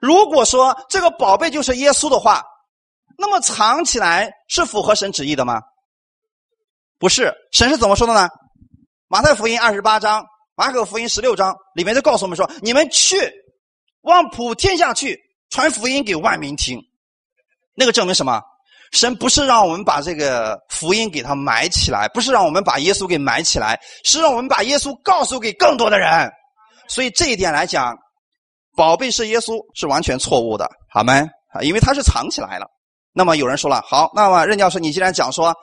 [0.00, 2.42] 如果说这个宝贝就是耶稣的话，
[3.16, 5.60] 那么藏起来是符合神旨意的吗？
[7.00, 8.28] 不是，神是怎么说的呢？
[9.08, 10.22] 马太福音二十八章、
[10.54, 13.16] 马可福音十六章里面就告诉我们说：“你们去，
[14.02, 16.78] 往普天下去，传福音给万民听。”
[17.74, 18.42] 那个证明什么？
[18.92, 26.30] 神不是让我们把这个福音给他埋起来，不是让我们把耶稣给埋起来，是让我们把耶稣告诉给更多的人。
[26.86, 27.96] 所以这一点来讲，
[28.76, 31.14] 宝贝是耶稣是完全错误的，好吗？
[31.54, 32.66] 啊，因为他是藏起来了。
[33.12, 35.54] 那么有人说了，好，那么任教授，你既然讲说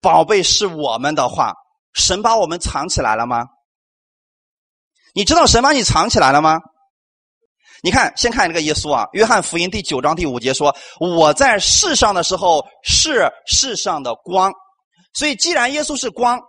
[0.00, 1.52] 宝贝是我们的话，
[1.94, 3.46] 神把我们藏起来了吗？
[5.14, 6.58] 你知道神把你藏起来了吗？
[7.82, 14.52] 你看，先看这个耶稣啊，《约翰福音》第九章第五节说：“我在世上的时候是世上的光。”
[15.14, 16.40] 所以，既然耶稣是光，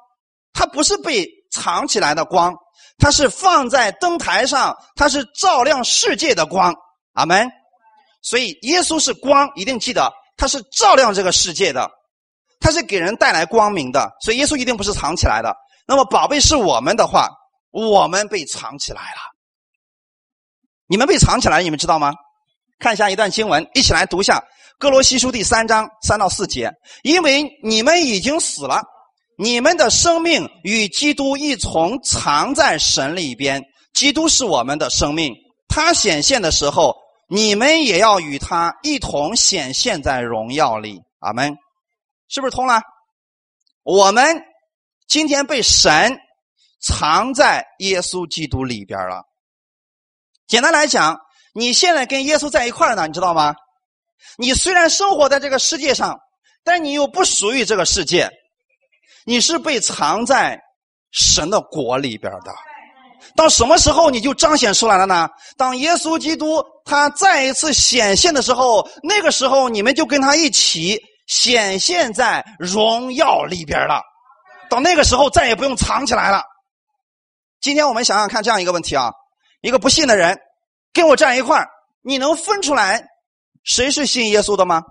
[0.54, 2.54] 他不是被藏起来的光，
[2.98, 6.74] 他是放在灯台上，他是照亮世界的光。
[7.14, 7.48] 阿门。
[8.22, 11.90] 所以，耶稣是光，一定记得，他是照亮这个世界的，
[12.60, 14.12] 他是给人带来光明的。
[14.22, 15.56] 所以，耶稣一定不是藏起来的。
[15.88, 17.30] 那么，宝贝是我们的话，
[17.72, 19.22] 我们被藏起来了。
[20.88, 22.13] 你们被藏起来，你们知道吗？
[22.80, 24.38] 看一下一段经文，一起来读一下
[24.78, 26.72] 《哥罗西书》第三章三到四节。
[27.04, 28.82] 因为你们已经死了，
[29.38, 33.62] 你们的生命与基督一同藏在神里边。
[33.93, 35.34] 基督是我们的生命，
[35.67, 36.95] 他显现的时候，
[37.28, 41.00] 你们也要与他一同显现在荣耀里。
[41.19, 41.56] 阿门。
[42.30, 42.82] 是不是通了？
[43.84, 44.42] 我们
[45.08, 46.15] 今天被神
[46.80, 49.24] 藏在耶稣基督里边了。
[50.48, 51.20] 简单来讲，
[51.54, 53.56] 你现在跟耶稣在一块呢，你知道吗？
[54.38, 56.20] 你虽然生活在这个世界上，
[56.63, 58.30] 但你又不属于这个世界，
[59.26, 60.60] 你是被藏在
[61.12, 62.54] 神的国里边的。
[63.36, 65.28] 到什么时候你就彰显出来了呢？
[65.58, 74.02] 当耶稣基督他再一次显现的时候，那个时候你们就跟他一起显现在荣耀里边了。
[74.70, 76.44] 到那个时候再也不用藏起来了。
[77.62, 79.13] 今天我们想想看这样一个问题啊。
[79.62, 80.39] 一个不信的人
[80.94, 81.65] 跟我站一块，
[82.02, 83.06] 你能分出来
[83.63, 84.82] 谁是信耶稣的吗？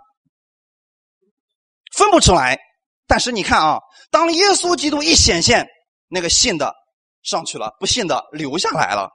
[1.96, 2.58] 分不出来。
[3.06, 5.66] 但是你看啊，当耶稣基督一显现，
[6.06, 6.74] 那个信的
[7.22, 9.08] 上去了，不信的留下来了，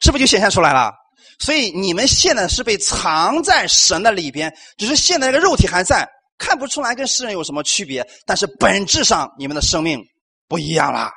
[0.00, 0.92] 是不是就显现出来了？
[1.40, 6.06] 所以你们现在是被藏在神的里边，只是现在这个肉体还在，
[6.38, 8.06] 看不出来跟世人有什么区别。
[8.24, 10.00] 但是本质上你们的生命
[10.48, 11.10] 不一样了，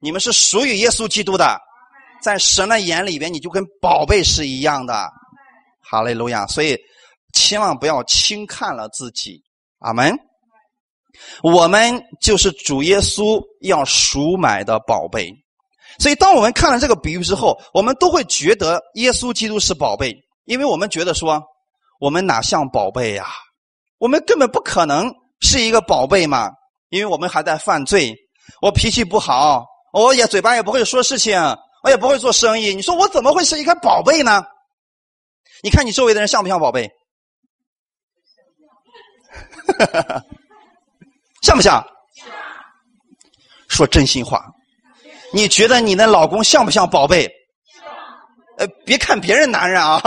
[0.00, 1.60] 你们是属于耶稣基督的。
[2.22, 5.10] 在神的眼里边，你就跟宝贝是一样的，
[5.80, 6.46] 哈利路亚！
[6.46, 6.78] 所以
[7.34, 9.42] 千万不要轻看了自己，
[9.80, 10.16] 阿门。
[11.42, 15.28] 我们就是主耶稣要赎买的宝贝，
[15.98, 20.14] 所以当我们看了这个比喻之后，我们都会觉得耶稣基督是宝贝，
[20.44, 21.42] 因为我们觉得说，
[21.98, 23.26] 我们哪像宝贝呀？
[24.02, 26.50] 我们根本不可能是一个宝贝嘛，
[26.88, 28.12] 因为我们还在犯罪，
[28.60, 31.40] 我脾气不好，我也嘴巴也不会说事情。
[31.84, 34.44] 我也不会做生意，你说我怎么会是一个宝贝呢？
[35.62, 36.90] 你看你周围的人像不像宝贝？
[41.42, 41.84] 像不像？
[43.68, 44.44] 说真心话，
[45.32, 47.28] 你觉得你的老公像不像宝贝？
[48.58, 50.00] 呃，别看别人男人啊，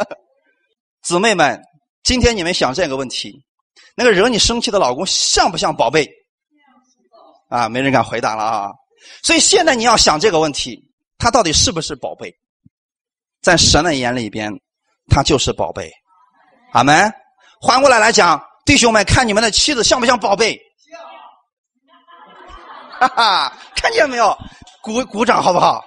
[1.02, 1.60] 姊妹们，
[2.02, 3.32] 今天你们想这个问题，
[3.94, 6.08] 那个惹你生气的老公像不像宝贝？
[7.48, 8.70] 啊，没人敢回答了啊。
[9.22, 10.82] 所以现在你要想这个问题，
[11.18, 12.34] 他到底是不是宝贝？
[13.40, 14.52] 在神的眼里边，
[15.08, 15.90] 他就是宝贝。
[16.72, 17.12] 阿门。
[17.60, 20.58] 换过来来讲，弟兄们，看你们的妻子像不像宝贝？
[22.98, 24.36] 哈哈，看见没有？
[24.80, 25.84] 鼓鼓掌好不好？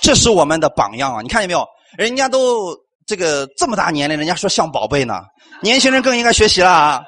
[0.00, 1.20] 这是我们的榜样啊！
[1.22, 1.66] 你看见没有？
[1.96, 2.76] 人家都
[3.08, 5.22] 这个这么大年龄，人家说像宝贝呢。
[5.62, 7.00] 年轻人更应该学习了啊！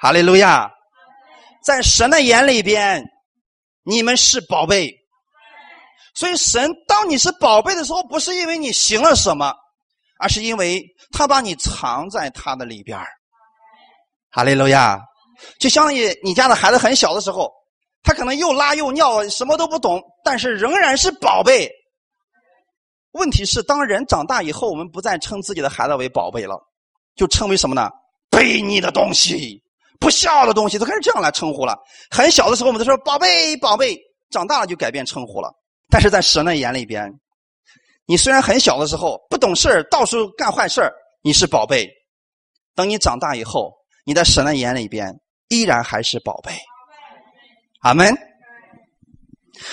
[0.00, 0.68] 哈利路亚。
[1.64, 3.00] 在神的眼里边，
[3.84, 4.92] 你们是宝贝。
[6.14, 9.54] 所以神当你是宝贝的时候，不是因为你行了什么，
[10.18, 12.98] 而是因为他把你藏在他的里边
[14.32, 14.98] 哈利路亚！
[15.60, 17.48] 就相当于你家的孩子很小的时候，
[18.02, 21.70] 他可能又拉又尿，什么都不懂，但是仍然是宝贝。
[23.12, 26.60] 问题是，当人长大以后，我们不再称自己的孩子为宝贝了，
[27.16, 27.90] 就称为什么呢？
[28.30, 29.62] 背你的东西。
[29.98, 31.76] 不孝的东西都开始这样来称呼了。
[32.10, 33.98] 很小的时候，我们都说“宝贝，宝贝”，
[34.30, 35.52] 长大了就改变称呼了。
[35.90, 37.12] 但是在神的眼里边，
[38.06, 41.86] 你虽然很小的时候不懂事到处干坏事你是宝贝；
[42.74, 43.74] 等你长大以后，
[44.06, 45.14] 你在神的眼里边
[45.48, 46.50] 依然还是宝贝。
[47.80, 48.16] 阿门。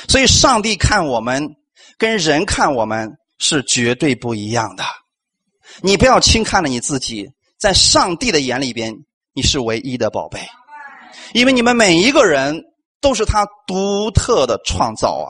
[0.09, 1.55] 所以，上帝看我们
[1.97, 4.83] 跟人看我们是绝对不一样的。
[5.81, 7.27] 你不要轻看了你自己，
[7.59, 8.93] 在上帝的眼里边。
[9.33, 10.39] 你是唯一的宝贝，
[11.33, 12.59] 因为你们每一个人
[12.99, 15.23] 都是他独特的创造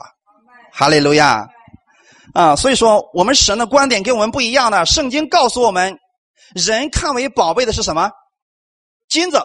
[0.72, 1.46] 哈利路亚
[2.32, 2.56] 啊！
[2.56, 4.86] 所以说，我们神的观点跟我们不一样的。
[4.86, 5.98] 圣经告诉我们，
[6.54, 8.10] 人看为宝贝的是什么？
[9.10, 9.42] 金子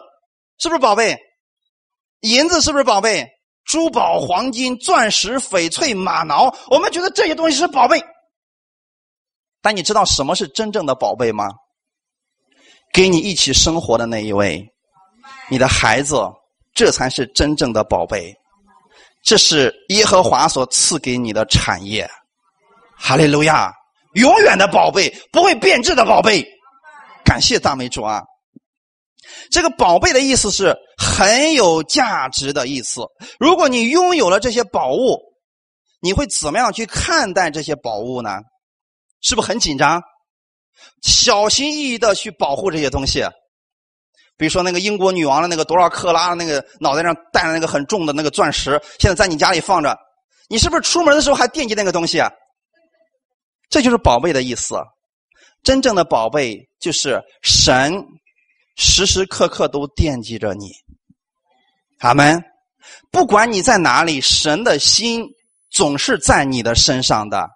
[0.58, 1.18] 是不是宝贝？
[2.22, 3.28] 银子是不是宝贝？
[3.66, 8.02] 珠宝、黄金、钻石、翡翠、玛瑙，我们觉得这些东西是宝贝。
[9.64, 11.48] 但你知道什么是真正的宝贝吗？
[12.92, 14.64] 跟你一起生活的那一位，
[15.50, 16.16] 你的孩子，
[16.76, 18.32] 这才是真正的宝贝。
[19.24, 22.08] 这是耶和华所赐给你的产业，
[22.98, 23.72] 哈利路亚，
[24.16, 26.46] 永远的宝贝，不会变质的宝贝。
[27.24, 28.22] 感谢大美主啊！
[29.50, 33.02] 这个宝贝的意思是很有价值的意思。
[33.40, 35.18] 如果你拥有了这些宝物，
[36.02, 38.42] 你会怎么样去看待这些宝物呢？
[39.24, 40.02] 是不是很紧张？
[41.02, 43.24] 小心翼翼的去保护这些东西。
[44.38, 49.98] 比如说那个英国女王的那个多少克拉那个脑袋上戴的那个很重的那个钻石，现在在你家里放着，
[50.50, 52.30] 你是不是出门的时候还惦记那个东西啊？
[53.70, 54.76] 这就是宝贝的意思。
[55.62, 58.04] 真正的宝贝就是神
[58.76, 60.70] 时时刻刻都惦记着你。
[62.00, 62.44] 阿门。
[63.12, 65.26] 不管你在哪里，神的心
[65.70, 67.48] 总是在你的身上的。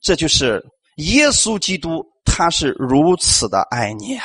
[0.00, 0.64] 这就是
[0.96, 4.24] 耶稣基督，他是如此的爱你啊，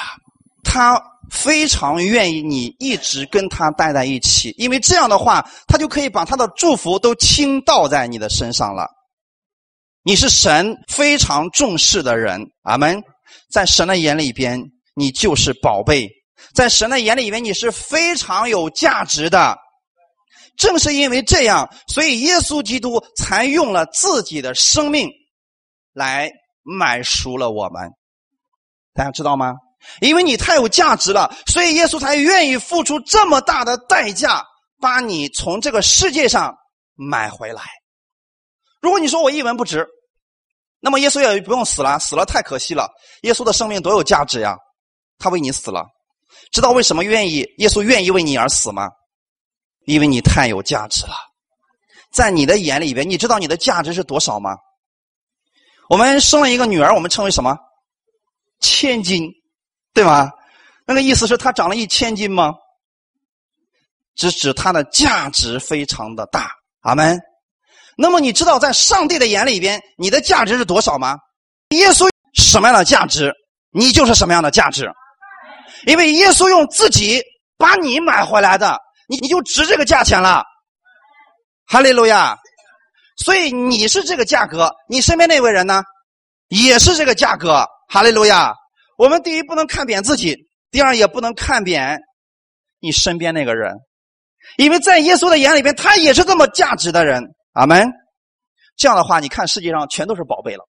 [0.64, 1.02] 他。
[1.32, 8.88] 非常愿意你一直跟他待在一起，因为这样的话，他就可以把他的祝福都倾倒在你的身上了。
[10.04, 13.02] 你是神非常重视的人，阿门。
[13.50, 14.62] 在神的眼里边，
[14.94, 16.08] 你就是宝贝；
[16.54, 19.58] 在神的眼里边，你是非常有价值的。
[20.58, 25.10] 正是因为这样，所以耶稣基督才用了自己的生命
[25.94, 26.32] 来
[26.64, 27.90] 买赎了我们。
[28.94, 29.54] 大家知道吗？
[30.02, 34.44] 因为你太有价值了，所以耶稣才愿意付出这么大的代价，
[34.80, 36.56] 把你从这个世界上
[36.96, 37.64] 买回来。
[38.82, 39.86] 如果你说我一文不值，
[40.80, 42.90] 那么耶稣也不用死了，死了太可惜了。
[43.24, 44.56] 耶稣的生命多有价值呀，
[45.18, 45.86] 他为你死了。
[46.52, 48.90] 知道为什么愿意耶稣愿意为你而死吗？
[49.86, 51.14] 因为你太有价值了，
[52.12, 54.56] 在你的眼里边，你知道你的价值是多少吗？
[55.90, 57.58] 我们生了一个女儿，我们称为什么？
[58.60, 59.30] 千金。
[59.96, 60.32] 对吗？
[60.88, 62.52] 那个意思是她长了一千斤吗？
[64.16, 66.50] 只指她的价值非常的大，
[66.82, 67.20] 阿门。
[67.96, 71.16] 那么你知道在上帝的眼里边，你的价值是多少吗？
[71.70, 73.32] 耶稣什么样的价值，
[73.70, 74.90] 你就是什么样的价值。
[75.86, 77.22] 因为耶稣用自己
[77.56, 80.44] 把你买回来的，你你就值这个价钱了。
[81.68, 82.36] 哈利路亚！
[83.18, 85.84] 所以你是这个价格，你身边那位人呢，
[86.48, 87.66] 也是这个价格。
[87.88, 88.54] 哈利路亚！
[88.98, 90.36] 我们第一不能看扁自己，
[90.72, 92.00] 第二也不能看扁
[92.80, 93.76] 你身边那个人，
[94.58, 97.24] 因为在耶稣的眼里边，他也是这么价值的人。
[97.54, 97.88] 阿门。
[98.76, 100.64] 这样的话，你看世界上全都是宝贝了，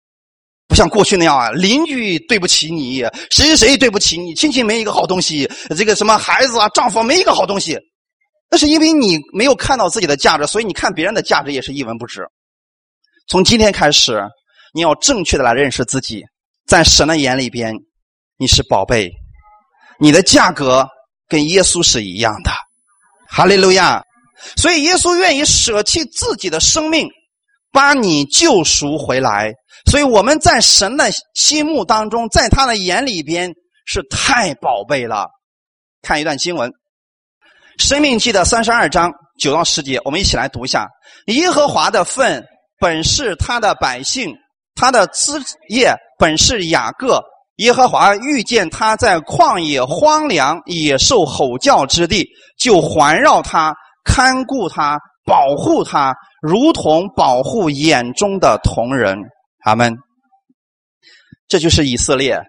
[0.66, 7.78] 不像过去那样啊，邻居对不起你，谁谁对不起你，亲戚没一个好东西，这个什么孩子啊，丈夫没一个好东西，
[8.52, 12.28] 那是因为你没有看到自己的价值，所以你看别人的价值也是一文不值。
[13.26, 14.22] 从今天开始，
[14.74, 16.22] 你要正确的来认识自己，
[16.66, 17.74] 在神的眼里边。
[18.36, 19.10] 你是宝贝，
[19.98, 20.86] 你的价格
[21.28, 22.50] 跟耶稣是一样的，
[23.26, 24.02] 哈利路亚！
[24.56, 27.08] 所以耶稣愿意舍弃自己的生命，
[27.70, 29.50] 把你救赎回来。
[29.90, 33.50] 所以我们在神的心目当中，在他的眼里边
[33.86, 35.28] 是太宝贝了。
[36.02, 36.68] 看一段经文，
[37.78, 40.88] 《生命记》的三十二章九到十节，我们一起来读一下：
[41.26, 42.44] 耶和华的份
[42.78, 44.34] 本是他的百姓，
[44.74, 45.32] 他的枝
[45.68, 47.22] 叶本是雅各。
[47.56, 52.26] 耶和华遇见他在旷野荒凉野兽吼叫之地，
[52.58, 59.16] 就环绕他，看顾他，保护他，如同保护眼中的同人。
[59.64, 59.94] 阿门。
[61.46, 62.36] 这就是以色列，《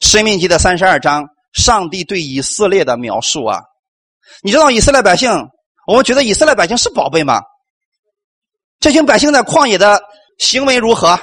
[0.00, 3.60] 生命记》的三十二章，上帝对以色列的描述啊！
[4.42, 5.30] 你知道以色列百姓，
[5.86, 7.40] 我们觉得以色列百姓是宝贝吗？
[8.80, 10.00] 这群百姓在旷野的
[10.38, 11.18] 行为如何？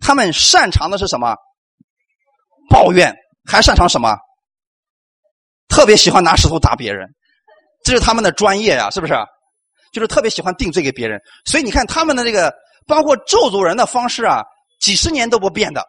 [0.00, 1.34] 他们擅长的是什么？
[2.70, 4.16] 抱怨还擅长什么？
[5.68, 7.08] 特别喜欢拿石头砸别人，
[7.84, 9.14] 这是他们的专业呀，是不是？
[9.92, 11.20] 就是特别喜欢定罪给别人。
[11.44, 12.52] 所以你看他们的这个，
[12.86, 14.42] 包括咒诅人的方式啊，
[14.80, 15.82] 几十年都不变的，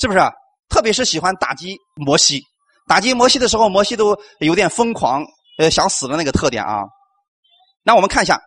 [0.00, 0.20] 是不是？
[0.68, 2.42] 特别是喜欢打击摩西，
[2.86, 5.24] 打击摩西的时候，摩西都有点疯狂，
[5.58, 6.84] 呃，想死的那个特点啊。
[7.82, 8.36] 那我们看一下《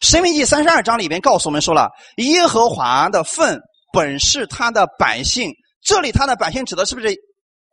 [0.00, 3.60] 神命记》三十二章里面告诉我们说了，耶和华的份
[3.92, 5.52] 本是他的百姓。
[5.82, 7.14] 这里他的百姓指的是不是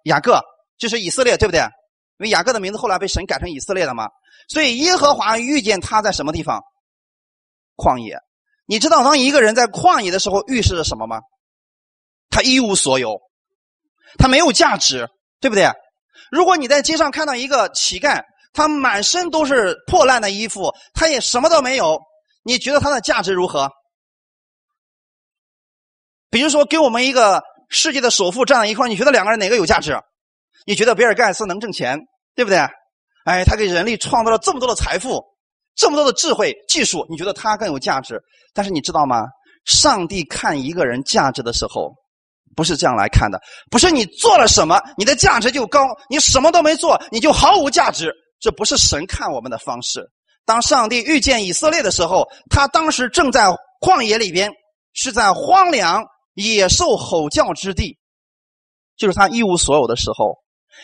[0.03, 0.41] 雅各？
[0.77, 1.61] 就是以色列，对不对？
[1.61, 4.07] 因为雅各的名字后来被神改成以色列了嘛。
[4.47, 6.61] 所以耶和华遇见他在什么地方？
[7.77, 8.17] 旷野。
[8.65, 11.19] 你知道当一个人在旷野的时候预示着什么吗？
[12.31, 13.19] 他一无所有，
[14.17, 15.07] 他没有价值，
[15.39, 15.69] 对不对？
[16.31, 18.23] 如果你在街上看到一个乞丐，
[18.53, 21.99] 他满身都是破烂的衣服，他也什么都没有，
[22.43, 23.69] 你觉得他的价值如何？
[26.29, 27.43] 比如说，给我们一个。
[27.71, 29.95] 世界的首富站在一块你觉得两个人哪个有价值？
[30.65, 31.99] 你觉得比尔盖茨能挣钱，
[32.33, 32.57] 对不对？
[33.25, 35.23] 哎，他给人类创造了这么多的财富，
[35.75, 38.19] 这么多的智慧、技术，你觉得他更有价值？
[38.55, 39.21] 但是你知道吗？
[39.65, 41.93] 上帝看一个人价值的时候，
[42.55, 43.39] 不是这样来看的，
[43.69, 48.11] 不是你做了什么，你的价值就高；你什么都没做，你就毫无价值。
[48.39, 50.09] 这不是神看我们的方式。
[50.45, 53.45] 当上帝遇见以色列的时候，他当时正在
[53.81, 54.51] 旷野里边，
[54.93, 57.97] 是在荒凉野兽吼叫之地，
[58.97, 60.35] 就是他一无所有的时候。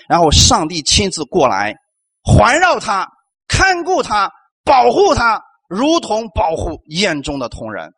[0.07, 1.73] 然后上帝亲自过来，
[2.21, 3.07] 环绕他，
[3.47, 4.29] 看顾他，
[4.63, 7.89] 保护他，如同保护眼中的同人。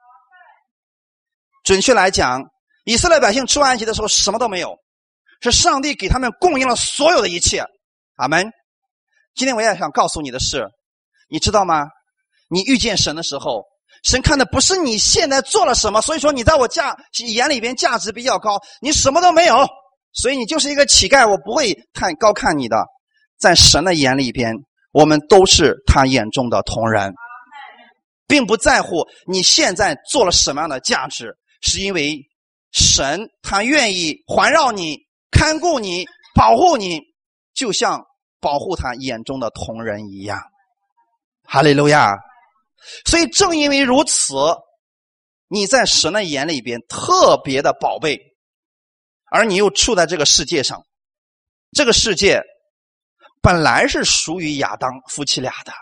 [1.64, 2.44] 准确来讲，
[2.86, 4.78] 以色列百姓出埃及的时候什么都没有，
[5.42, 7.66] 是上帝给他们供应了所有的一切。
[8.16, 8.52] 阿门。
[9.38, 10.68] 今天我也想告诉你的是，
[11.30, 11.86] 你知道吗？
[12.50, 13.64] 你遇见神的时候，
[14.04, 18.60] 神看的不是你现在做了什么，所以说你在我价眼里边价值比较高。
[18.82, 19.68] 你什么都没有，
[20.12, 22.84] 所以你就是一个乞丐，我不会太高看你的。
[23.38, 24.56] 在神的眼里边，
[24.92, 27.14] 我们都是他眼中的同人，
[28.26, 31.38] 并不在乎你现在做了什么样的价值。
[31.62, 32.20] 是因为
[32.72, 34.98] 神他愿意环绕你、
[35.30, 37.02] 看顾你、保护你，
[37.54, 38.04] 就像
[38.48, 40.42] 保护他眼中的同人一样。
[41.44, 42.16] 哈利路亚！
[43.06, 44.36] 所以正因为如此，
[45.50, 48.18] 你在神的眼里边特别的宝贝，
[49.30, 50.82] 而你又处在这个世界上，
[51.74, 52.42] 这个世界
[53.42, 55.74] 本来是属于亚当夫妻俩的，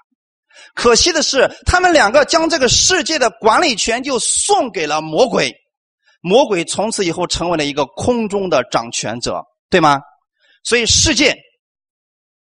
[0.74, 5.54] 可惜的是，他们两个将这个世界的管理权就送给了魔鬼。
[6.22, 10.02] 魔鬼从此以后成为了一个空中的掌权者，对吗？
[10.64, 11.38] 所以世界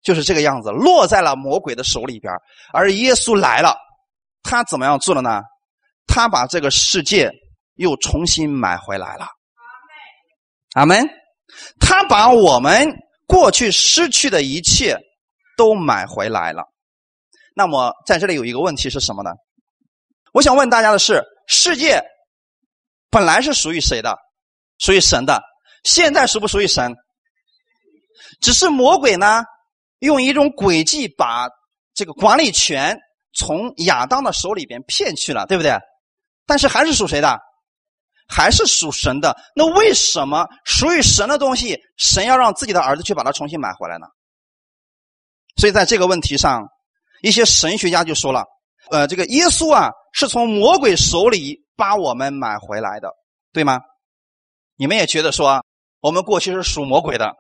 [0.03, 2.33] 就是这个样子，落在了魔鬼的手里边。
[2.73, 3.77] 而耶稣来了，
[4.43, 5.43] 他怎么样做的呢？
[6.07, 7.31] 他把这个世界
[7.75, 9.27] 又重新买回来了。
[10.75, 11.09] 阿门。
[11.81, 12.89] 他把我们
[13.27, 14.97] 过去失去的一切
[15.57, 16.63] 都买回来了。
[17.57, 19.31] 那么在这里有一个问题是什么呢？
[20.33, 22.01] 我想问大家的是，世界。
[23.11, 24.17] 本来是属于谁的？
[24.79, 25.43] 属于神的。
[25.83, 26.95] 现在属不属于神？
[28.41, 29.43] 只是魔鬼呢，
[30.01, 31.49] 用一种诡计把
[31.95, 32.99] 这个管理权
[33.33, 35.73] 从亚当的手里边骗去了，对不对？
[36.45, 37.39] 但是还是属谁的？
[38.29, 39.35] 还是属神的。
[39.57, 44.07] 那为什么属于神的东西，神要让自己的儿子去把它重新买回来呢？
[45.57, 46.69] 所以在这个问题上，
[47.23, 48.45] 一些神学家就说了：，
[48.91, 51.59] 呃，这个耶稣啊，是从魔鬼手里。
[51.81, 53.11] 把我们买回来的，
[53.55, 53.81] 对吗？
[54.77, 55.65] 你们也觉得说，
[56.01, 57.35] 我们过去是属魔鬼的，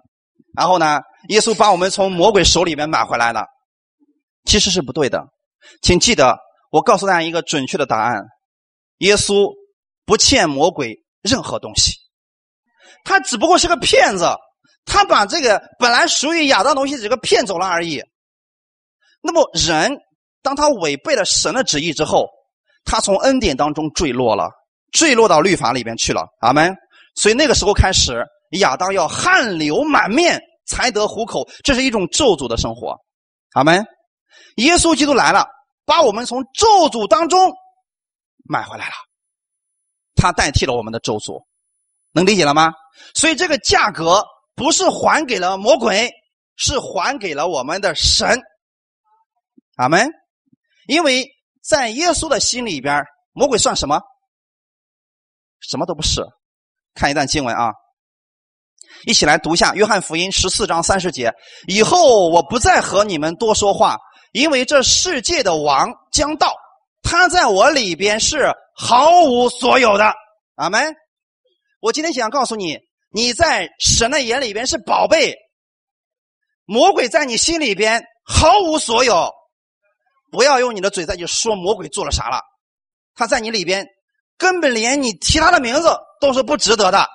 [0.56, 3.44] 然后呢，耶稣把我们从魔鬼手里面买回来了，
[4.44, 5.24] 其实是不对的。
[5.82, 6.36] 请记得，
[6.70, 8.22] 我告诉大家一个准确的答案：
[8.98, 9.52] 耶稣
[10.04, 11.92] 不欠魔鬼任何东西，
[13.04, 14.26] 他只不过是个骗子，
[14.84, 18.02] 他把这个本来属于亚当东西这个骗走了而已。
[19.22, 19.96] 那么，人
[20.42, 22.26] 当他违背了神的旨意之后，
[22.84, 24.50] 他从恩典当中坠落了，
[24.92, 26.26] 坠落到律法里边去了。
[26.40, 26.74] 阿门。
[27.14, 28.24] 所以那个时候开始，
[28.58, 32.96] 亚当要汗流满面才得糊口，这是一种咒诅的生活。
[33.52, 33.84] 阿门。
[34.56, 35.46] 耶稣基督来了，
[35.84, 37.52] 把我们从咒诅当中
[38.44, 38.94] 买回来了，
[40.14, 41.42] 他代替了我们的咒诅，
[42.12, 42.72] 能理解了吗？
[43.14, 44.24] 所以这个价格
[44.54, 46.10] 不是还给了魔鬼，
[46.56, 48.40] 是还给了我们的神。
[49.76, 50.10] 阿门。
[50.86, 51.26] 因为。
[51.62, 54.00] 在耶稣的心里边，魔鬼算什么？
[55.60, 56.24] 什么都不是。
[56.94, 57.70] 看一段经文啊，
[59.04, 61.32] 一起来读一下《约翰福音》十四章三十节。
[61.66, 63.96] 以后我不再和你们多说话，
[64.32, 66.54] 因为这世界的王将到，
[67.02, 70.12] 他在我里边是毫无所有的。
[70.56, 70.94] 阿门。
[71.80, 72.78] 我今天想告诉你，
[73.10, 75.34] 你在神的眼里边是宝贝，
[76.66, 79.30] 魔鬼在你心里边毫无所有。
[80.30, 82.40] 不要用你的嘴再去说魔鬼做了啥了，
[83.14, 83.86] 他在你里边
[84.36, 85.88] 根本连你提他的名字
[86.20, 87.08] 都是不值得的。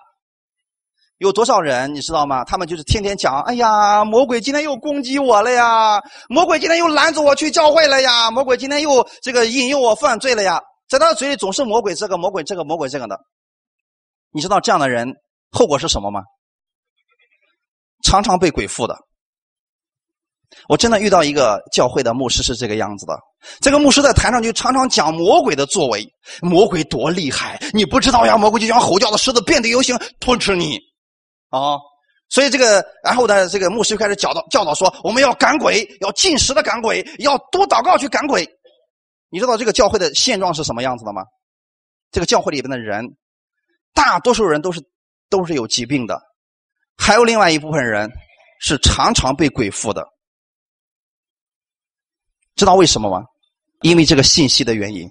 [1.17, 2.43] 有多少人你知道吗？
[2.43, 13.17] 他们就是天天讲：“哎呀，魔鬼今天又攻击我了呀，魔鬼今天又拦着我去教会了呀，魔鬼今天又这个引诱我犯罪了呀。”在他的嘴里总是魔鬼这个魔鬼这个魔鬼这个的。
[14.31, 15.11] 你知道这样的人
[15.51, 16.21] 后果是什么吗？
[18.03, 18.95] 常常被鬼附的。
[20.69, 23.17] 我真的遇到一个教会的牧师是这个样子的，
[23.61, 26.05] 这个牧师在台上就常常讲魔鬼的作为，
[26.41, 28.37] 魔鬼多厉害，你不知道呀？
[28.37, 30.77] 魔鬼就像吼叫的狮子，遍地游行，吞吃你，
[31.49, 31.77] 啊！
[32.29, 38.47] 所以这个，然后呢，这个牧师就开始教导教导说，我们要赶鬼，要进食的赶鬼，要多祷告去赶鬼。
[39.29, 41.21] 你知道这个教会的现状是什么样子的吗？
[42.11, 43.05] 这个教会里边的人，
[43.93, 44.81] 大多数人都是
[45.29, 46.21] 都是有疾病的，
[46.97, 48.11] 还有另外一部分人。
[48.57, 50.07] 是常常被鬼附的。
[52.55, 53.25] 知道为什么吗？
[53.81, 55.07] 因为这个信息的原因。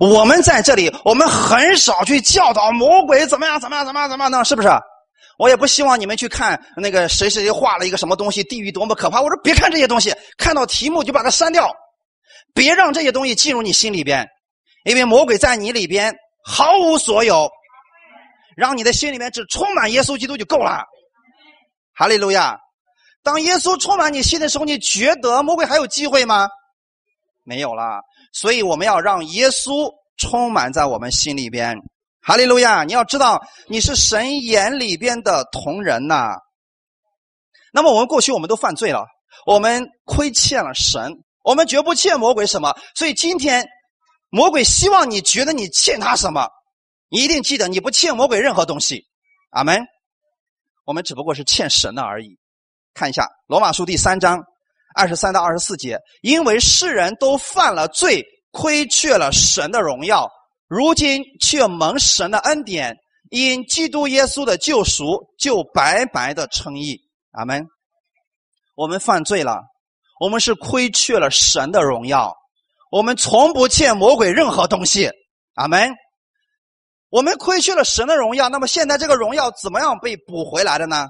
[0.00, 4.44] 我们在这里，我们很少去教导魔鬼怎么样，怎么样，怎么样，怎么样呢？
[4.44, 4.68] 是不是？
[5.38, 9.20] 我也不希望你们去看那个谁谁谁画了一个什么东西，地狱多么可怕。
[9.20, 11.70] 我说别看这些东西，看到题目就把它删掉，
[12.54, 14.26] 别让这些东西进入你心里边，
[14.84, 17.50] 因为魔鬼在你里边毫无所有，
[18.56, 20.84] 让你的心里面只充满耶稣基督就够了。
[21.94, 22.58] 哈利路亚！
[23.22, 26.48] 当耶稣充满你心的时候，你觉得魔鬼还有机会吗？
[27.44, 28.00] 没有了。
[28.32, 31.76] 所以我们要让耶稣充满在我们心里边。
[32.26, 32.82] 哈利路亚！
[32.82, 36.30] 你要知道，你是神眼里边的同人呐。
[37.72, 39.06] 那么我们过去我们都犯罪了，
[39.46, 41.12] 我们亏欠了神，
[41.44, 42.76] 我们绝不欠魔鬼什么。
[42.96, 43.64] 所以今天，
[44.28, 46.48] 魔鬼希望你觉得你欠他什么，
[47.10, 49.04] 你一定记得，你不欠魔鬼任何东西。
[49.50, 49.86] 阿门。
[50.84, 52.36] 我们只不过是欠神的而已。
[52.92, 54.42] 看一下罗马书第三章
[54.96, 60.28] 二十三到二十四节，因为世人都犯了罪，亏缺了神的荣耀。
[60.68, 62.96] 如今却蒙神的恩典，
[63.30, 67.00] 因基督耶稣的救赎，就白白的称义。
[67.30, 67.66] 阿门。
[68.74, 69.62] 我们犯罪了，
[70.20, 72.36] 我们是亏缺了神的荣耀。
[72.90, 75.10] 我们从不欠魔鬼任何东西。
[75.54, 75.94] 阿门。
[77.08, 81.06] 我们亏缺了神的荣耀，那么现在这个荣耀怎么样被补回来的呢？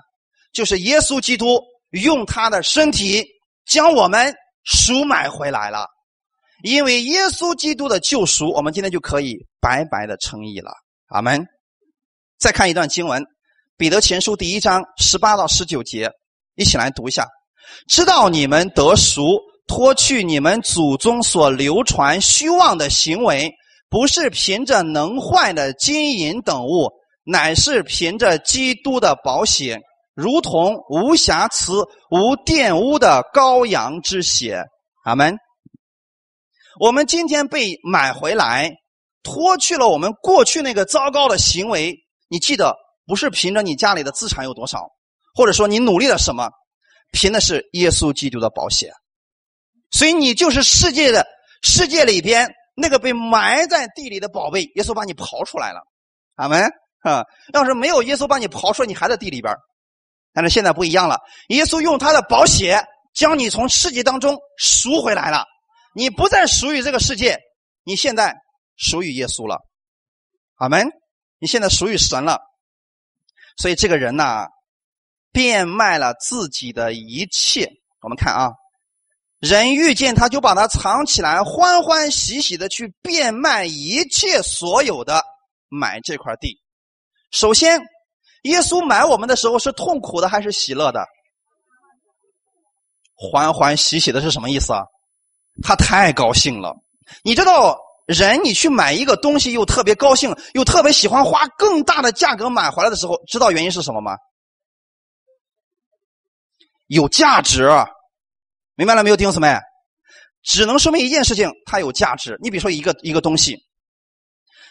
[0.52, 3.24] 就是耶稣基督用他的身体
[3.66, 4.34] 将我们
[4.64, 5.86] 赎买回来了。
[6.66, 10.72] 因为耶稣基督的救赎，我们今天就可以白白的称义了。
[11.06, 11.46] 阿门。
[12.40, 13.22] 再看一段经文，
[13.76, 16.10] 《彼得前书》第一章十八到十九节，
[16.56, 17.24] 一起来读一下。
[17.88, 19.38] 知道你们得赎，
[19.68, 23.48] 脱去你们祖宗所流传虚妄的行为，
[23.88, 26.90] 不是凭着能坏的金银等物，
[27.22, 29.80] 乃是凭着基督的宝血，
[30.16, 31.74] 如同无瑕疵、
[32.10, 34.64] 无玷污的羔羊之血。
[35.04, 35.36] 阿门。
[36.78, 38.70] 我们今天被买回来，
[39.22, 41.96] 脱去了我们过去那个糟糕的行为。
[42.28, 44.88] 你记得，不是凭着你家里的资产有多少，
[45.34, 46.50] 或者说你努力了什么，
[47.12, 48.90] 凭的是耶稣基督的保险。
[49.90, 51.26] 所以你就是世界的
[51.62, 54.64] 世界里边那个被埋在地里的宝贝。
[54.74, 55.80] 耶稣把你刨出来了，
[56.34, 56.62] 阿门
[57.02, 57.24] 啊！
[57.54, 59.54] 要是没有耶稣把你刨出来，你还在地里边。
[60.34, 61.18] 但是现在不一样了，
[61.48, 65.46] 耶稣用他的宝血将你从世界当中赎回来了。
[65.96, 67.38] 你不再属于这个世界，
[67.82, 68.36] 你现在
[68.76, 69.62] 属于耶稣了，
[70.56, 70.86] 阿门。
[71.38, 72.38] 你现在属于神了，
[73.56, 74.44] 所以这个人呢，
[75.32, 77.70] 变卖了自己的一切。
[78.00, 78.50] 我们看啊，
[79.38, 85.24] 人遇见他就把他藏起来，欢欢喜喜的去变卖一切所有的
[85.68, 86.60] 买这块地。
[87.30, 87.80] 首先，
[88.42, 91.06] 耶稣买我们的时候是痛苦的还是喜乐的？
[93.14, 94.82] 欢欢喜喜的是什么意思啊？
[95.62, 96.74] 他太高兴了，
[97.22, 104.16] 你知道，人你去买一个东西，又特别高兴，又特别喜欢花更大的价格买回来的时候，知道原因是什么吗？
[106.88, 107.68] 有价值，
[108.74, 109.58] 明白了没有，弟兄姊妹？
[110.42, 112.38] 只能说明一件事情，它有价值。
[112.40, 113.58] 你比如说一个一个东西，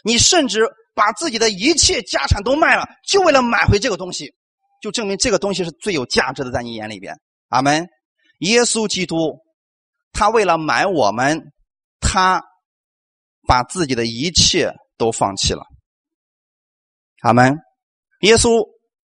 [0.03, 0.61] 你甚至
[0.93, 4.33] 把自己的一切家产都卖了，就为了买回这个东西，
[4.81, 7.13] 就证明这个东西是最有价值的，在你眼里边。
[7.49, 7.85] 阿门。
[8.39, 9.44] 耶稣基督。
[10.15, 11.51] 他为了买我们，
[11.99, 12.41] 他
[13.45, 15.63] 把自己的一切都放弃了。
[17.21, 17.57] 阿门。
[18.21, 18.65] 耶稣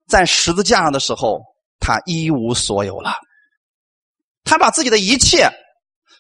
[0.08, 1.42] 在十字架上的时候，
[1.78, 3.12] 他一无所有了。
[4.46, 5.50] 他把自己的一切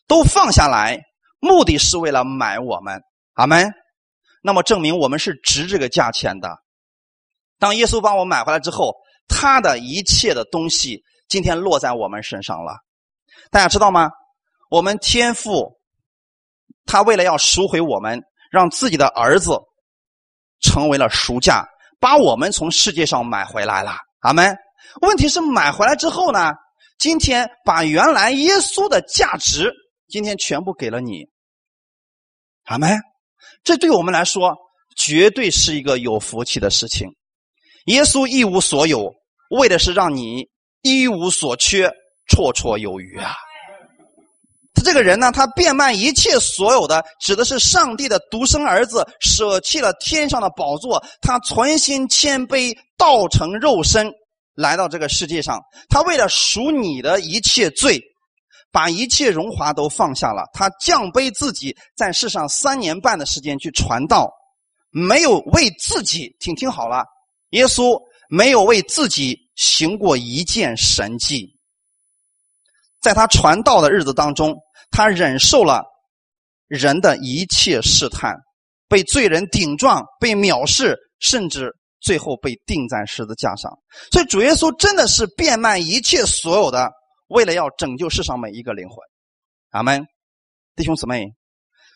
[0.05, 0.99] 都放下来，
[1.39, 3.01] 目的是为了买我们。
[3.35, 3.71] 阿门。
[4.43, 6.57] 那么证明我们是值这个价钱的。
[7.57, 8.93] 当耶稣帮我买回来之后，
[9.29, 12.75] 他的一切的东西今天落在我们身上了。
[13.49, 14.11] 大家知道吗？
[14.73, 15.79] 我们天父，
[16.83, 18.19] 他为了要赎回我们，
[18.49, 19.51] 让自己的儿子
[20.61, 21.63] 成为了赎价，
[21.99, 23.95] 把我们从世界上买回来了。
[24.21, 24.57] 阿门。
[25.01, 26.53] 问题是买回来之后呢？
[26.97, 29.71] 今天把原来耶稣的价值，
[30.07, 31.23] 今天全部给了你。
[32.63, 32.99] 阿门。
[33.63, 34.57] 这对我们来说，
[34.97, 37.07] 绝对是一个有福气的事情。
[37.85, 39.13] 耶稣一无所有，
[39.51, 40.49] 为的是让你
[40.81, 41.91] 一无所缺，
[42.27, 43.35] 绰绰有余啊。
[44.73, 54.11] 他这个人呢，他变卖一切所有的，指的是上帝的独生儿子，舍弃了天上的宝座，他存心谦卑，道成肉身，
[54.55, 55.61] 来到这个世界上。
[55.89, 58.01] 他为了赎你的一切罪，
[58.71, 60.49] 把一切荣华都放下了。
[60.53, 64.31] 他降卑自己，在世上三年半的时间去传道，
[64.89, 67.05] 没有为自己，请听好了，
[67.51, 71.51] 耶稣没有为自己行过一件神迹。
[72.99, 74.57] 在他传道的日子当中，
[74.93, 75.83] 他忍受了
[76.67, 78.35] 人的一切试探，
[78.87, 83.71] 被罪人顶撞，被藐视，甚至最后被钉在十字架上。
[84.11, 86.91] 所以主耶稣真的是变卖一切所有的，
[87.29, 88.97] 为了要拯救世上每一个灵魂。
[89.71, 90.05] 阿门，
[90.75, 91.25] 弟兄姊妹，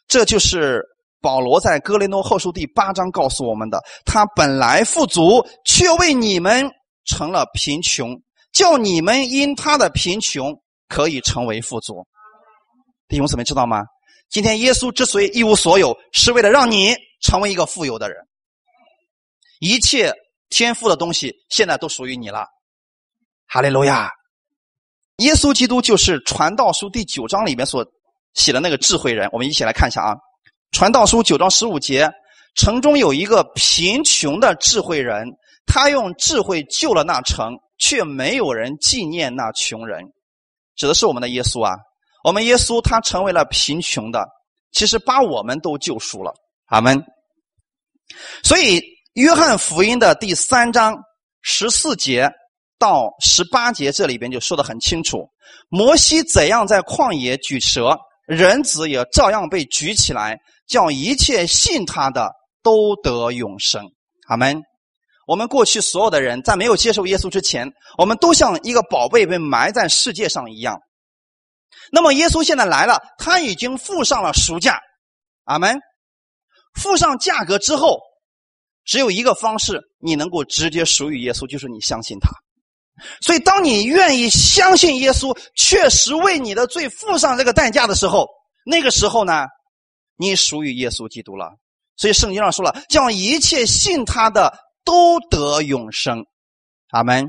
[0.07, 0.83] 这就是
[1.21, 6.67] 保罗在哥林多后书第八章告诉我们的：他本来富足，却为你们
[7.05, 8.19] 成了贫穷，
[8.51, 10.59] 叫你们因他的贫穷。
[10.89, 12.07] 可以成为富足，
[13.07, 13.83] 弟兄姊妹知道吗？
[14.29, 18.17] 今天耶稣之所以一无所有，是为了让你成为一个富有的人。
[19.59, 20.13] 一切
[20.49, 22.45] 天赋的东西现在都属于你了，
[23.47, 24.11] 哈利路亚！
[25.17, 27.83] 耶稣基督就是传道书第九章里面所
[28.33, 29.29] 写的那个智慧人。
[29.31, 30.15] 我们一起来看一下啊，
[30.71, 32.07] 传道书九章十五节，
[32.55, 35.25] 城中有一个贫穷的智慧人，
[35.65, 40.03] 他用智慧救了那城，却没有人纪念那穷人。
[40.75, 41.73] 指的是我们的耶稣啊，
[42.27, 44.27] 我们耶稣他成为了贫穷的，
[44.73, 46.33] 其实把我们都救赎了，
[46.65, 47.01] 阿门。
[48.43, 48.81] 所以
[49.13, 50.93] 约翰福音的第三章
[51.41, 52.29] 十四节
[52.77, 55.25] 到十八节这里边就说的很清楚，
[55.69, 57.97] 摩西怎样在旷野举蛇，
[58.27, 62.29] 人子也照样被举起来，叫一切信他的
[62.61, 63.85] 都得永生，
[64.27, 64.61] 阿门。
[65.27, 70.77] 我们过去所有的人在没有接受耶稣之前，我们都像一个宝贝被埋在世界上一样。
[71.91, 74.79] 那么耶稣现在来了，他已经付上了赎价，
[75.43, 75.77] 阿门。
[76.73, 77.99] 付上价格之后，
[78.85, 82.29] 只有一个方式，你能够直接属于耶稣，就是你相信他。
[83.21, 88.27] 所以，当你愿意相信耶稣确实为你的罪付上这个代价的时候，
[88.65, 89.45] 那个时候呢，
[90.17, 91.49] 你属于耶稣基督了。
[91.95, 94.53] 所以圣经上说了，叫一切信他的。
[94.87, 96.23] 都得永生，
[96.91, 97.25] 阿门！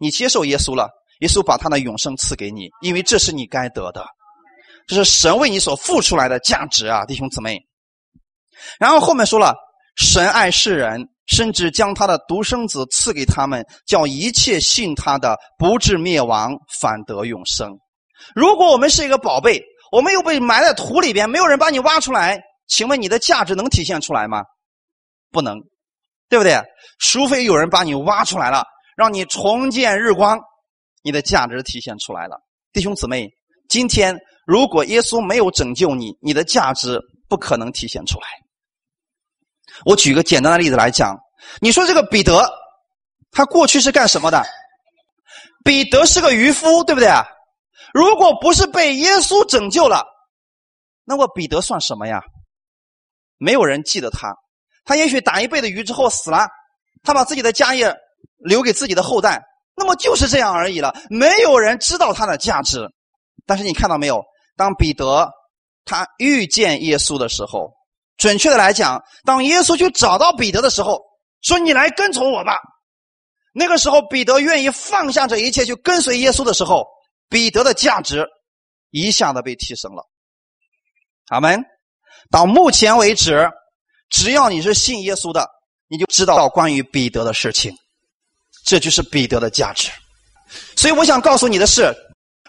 [0.00, 0.90] 你接受耶稣了，
[1.20, 4.06] 耶稣把他的永生赐给你，因为这是你该得的，
[4.86, 7.58] 这是神为你所付出来的价值啊，弟兄姊妹。
[8.78, 9.54] 然后后面说了，
[9.96, 17.70] 神爱世人，甚至将他的独生子赐给他们，叫一切信他的不至灭亡，反得永生。
[18.34, 19.62] 如果我们是一个宝贝，
[19.92, 24.42] 我们又被埋在土里边，没有人把你挖出来，请问你的价值能体现出来吗？
[25.30, 25.58] 不能。
[26.28, 26.60] 对不对？
[26.98, 28.64] 除非有人把你挖出来了，
[28.96, 30.36] 让你重见日光，
[31.06, 32.36] 你的价值体现出来了。
[32.72, 33.30] 弟兄姊妹，
[33.68, 38.26] 今天如果耶稣没有拯救你，你的价值不可能体现出来。
[39.84, 41.16] 我举个简单的例子来讲，
[41.60, 42.44] 你说这个彼得，
[43.30, 44.44] 他过去是干什么的？
[45.62, 47.08] 彼得是个渔夫，对不对？
[47.94, 50.04] 如果不是被耶稣拯救了，
[51.04, 52.20] 那么彼得算什么呀？
[53.38, 54.34] 没有人记得他。
[54.84, 56.48] 他也许打一辈子鱼之后死了，
[57.04, 57.94] 他把自己的家业
[58.38, 59.40] 留给自己的后代，
[59.76, 60.94] 那么就是这样而已了。
[61.10, 62.88] 没有人知道他的价值。
[63.44, 64.24] 但是你看到没有？
[64.56, 65.30] 当彼得
[65.84, 67.72] 他遇见耶稣的时候，
[68.16, 71.00] 准确的来讲，当耶稣去找到彼得的时候，
[71.42, 72.58] 说：“你来跟从我吧。”
[73.54, 76.86] 那个时候，彼得愿意放下这一切去跟随耶稣的时候，
[77.28, 78.26] 彼得的价值
[78.90, 80.02] 一下子被提升了。
[81.28, 81.62] 阿门。
[82.30, 83.48] 到目前为止。
[84.08, 85.48] 只要你是信耶稣的，
[85.88, 87.76] 你就知道关于彼得的事情，
[88.66, 89.90] 这就是彼得的价值。
[90.74, 91.94] 所以我想告诉你的是，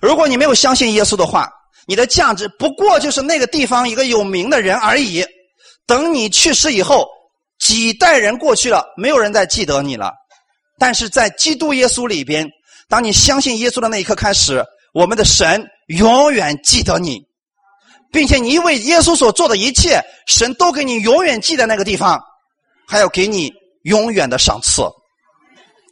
[0.01, 1.49] 如果你没有相信耶稣的话，
[1.85, 5.23] 你的价值不过就是那个地方一个有名的人而已。
[5.85, 7.07] 等你去世以后，
[7.59, 10.11] 几代人过去了，没有人再记得你了。
[10.79, 12.45] 但是在基督耶稣里边，
[12.89, 14.63] 当你相信耶稣的那一刻开始，
[14.93, 17.21] 我们的神永远记得你。
[18.11, 22.19] 并且你为耶稣所做的一切，神都给你永远记在那个地方，
[22.87, 23.51] 还要给你
[23.83, 24.81] 永远的赏赐。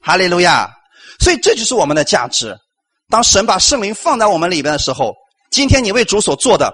[0.06, 0.70] 哈利路亚！
[1.20, 2.56] 所以这就是我们的价值。
[3.10, 5.12] 当神把圣灵放在我们里边的时候，
[5.49, 6.72] 今天你为主所做的，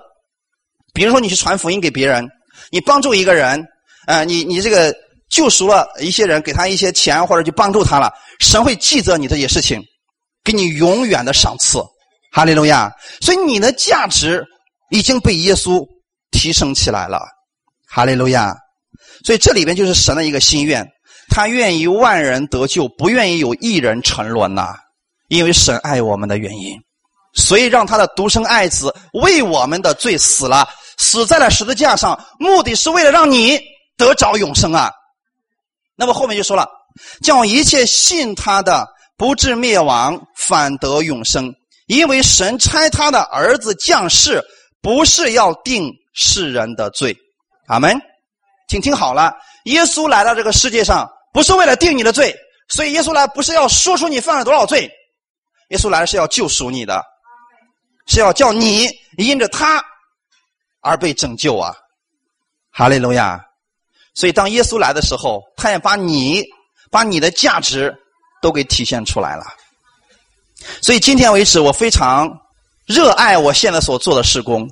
[0.94, 2.28] 比如说你去传福音给别人，
[2.72, 3.66] 你帮助一个人，
[4.08, 4.94] 呃，你你这个
[5.30, 8.12] 救赎了一些人，给他一些钱或者去帮助他了，
[8.42, 9.82] 神会记得你这些事情，
[10.44, 11.82] 给你永远的赏赐。
[12.34, 12.92] 哈利路亚！
[13.22, 14.46] 所以你的价值。
[14.94, 15.88] 已经被耶稣
[16.32, 17.22] 提升起来了，
[17.88, 18.54] 哈利路亚！
[19.24, 20.86] 所以这里边就是神的一个心愿，
[21.32, 24.76] 他愿意万人得救，不愿意有一人沉沦呐。
[25.30, 26.78] 因为神爱我们的原因，
[27.34, 30.68] 所以让他的独生爱子为我们的罪死了，
[30.98, 33.60] 死在了十字架上，目的是为了让你
[33.98, 34.92] 得着永生啊。
[35.96, 36.70] 那么后面就说了，
[37.24, 38.86] 叫一切信他的
[39.18, 41.52] 不至灭亡，反得永生，
[41.88, 44.44] 因为神差他的儿子降世。
[44.84, 47.16] 不是要定世人的罪，
[47.68, 47.96] 阿门，
[48.68, 49.32] 请听好了，
[49.66, 52.36] 耶稣来到这个世界上，不是为了定你的罪，
[52.70, 54.90] 所以耶稣来不是要说出你犯了多少罪，
[55.70, 57.02] 耶稣来是要救赎你的，
[58.08, 59.84] 是要叫你因着他
[60.82, 61.76] 而被拯救啊！
[62.72, 63.40] 哈利路亚！
[64.14, 66.44] 所以当耶稣来的时候，他也把你
[66.90, 67.96] 把你的价值
[68.42, 69.46] 都给体现出来了。
[70.82, 72.30] 所以今天为止，我非常
[72.86, 74.70] 热爱我现在所做的事工，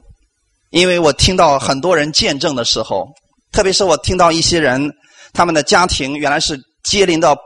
[0.72, 3.08] 因为我听到很多人见证的时候，
[3.52, 4.92] 特别是我听到一些人
[5.34, 7.38] 他们的家庭原来是接临到。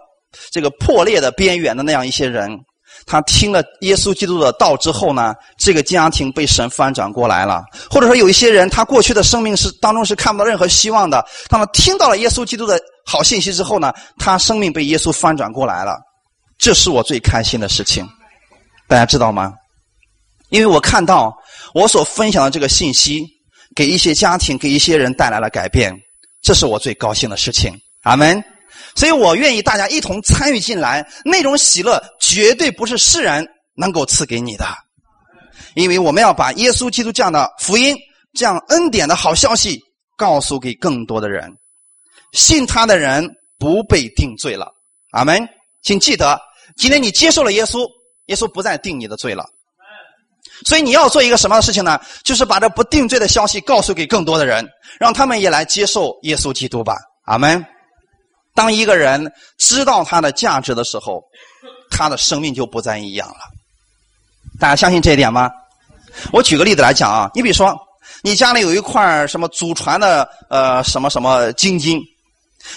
[0.51, 2.49] 这个破裂的边缘的那样一些人，
[3.05, 7.61] 他听了耶稣基督的道之后呢，这个家庭被神翻转过来了。
[7.88, 15.99] 或者说有一些人，他过去的生命是当中是看不到任何希望的，他们听到了耶稣基督的好信息之后呢，他生命被耶稣翻转过来了。
[16.57, 18.03] 这是我最开心的事情，
[18.88, 19.53] 大家知道吗？
[20.49, 21.31] 因为我看到
[21.75, 23.23] 我所分享的这个信息，
[23.75, 25.95] 给一些家庭、给一些人带来了改变，
[26.44, 27.74] 这是我最高兴的事情。
[28.04, 28.44] 阿门。
[28.96, 34.66] 所以我愿意大家一同参与进来，那种喜乐绝对不是世人能够赐给你的，
[35.74, 37.98] 因为我们要把耶稣基督这样的福音、
[38.34, 39.80] 这样恩典的好消息
[40.16, 41.52] 告诉给更多的人，
[42.34, 43.28] 信他的人
[43.58, 44.72] 不被定罪了。
[45.12, 45.48] 阿门。
[45.82, 46.39] 请记得，
[46.78, 47.89] 今天你接受了耶稣，
[48.28, 49.46] 耶稣不再定你的罪了。
[50.66, 51.99] 所以你要做一个什么样的事情呢？
[52.24, 54.68] 就是把这不定罪的消息告诉给更多的人，
[54.99, 56.95] 让他们也来接受耶稣基督吧。
[57.26, 57.66] 阿门。
[58.56, 61.24] 当一个人知道他的价值的时候，
[61.89, 63.39] 他的生命就不再一样了。
[64.60, 65.49] 大家相信这一点吗？
[66.32, 67.76] 我举个例子来讲啊，你比如说，
[68.22, 71.99] 你家里有一块什么祖传的呃什么什么金金，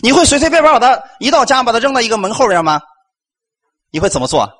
[0.00, 2.80] 你会随随便便把它一到家把它扔到一个门后边吗？
[3.90, 4.50] 你会怎么做？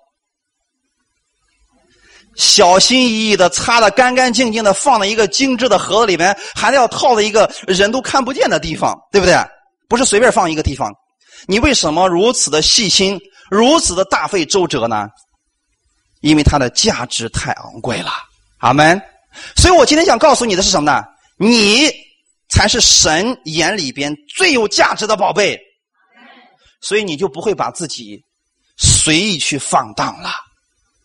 [2.37, 9.34] 小心翼翼的擦的干干净净的，放在一个精致的盒子里面，还要套在一个人都看不见的地方，对不对？
[9.89, 10.93] 不是随便放一个地方。
[11.47, 13.18] 你为什么如此的细心，
[13.51, 15.09] 如此的大费周折呢？
[16.20, 18.11] 因为它的价值太昂贵了，
[18.59, 19.01] 阿门。
[19.55, 21.05] 所以我今天想告诉你的是什么呢？
[21.39, 21.89] 你
[22.49, 25.59] 才是神眼里边最有价值的宝贝，
[26.80, 28.20] 所以你就不会把自己
[28.76, 30.30] 随意去放荡了，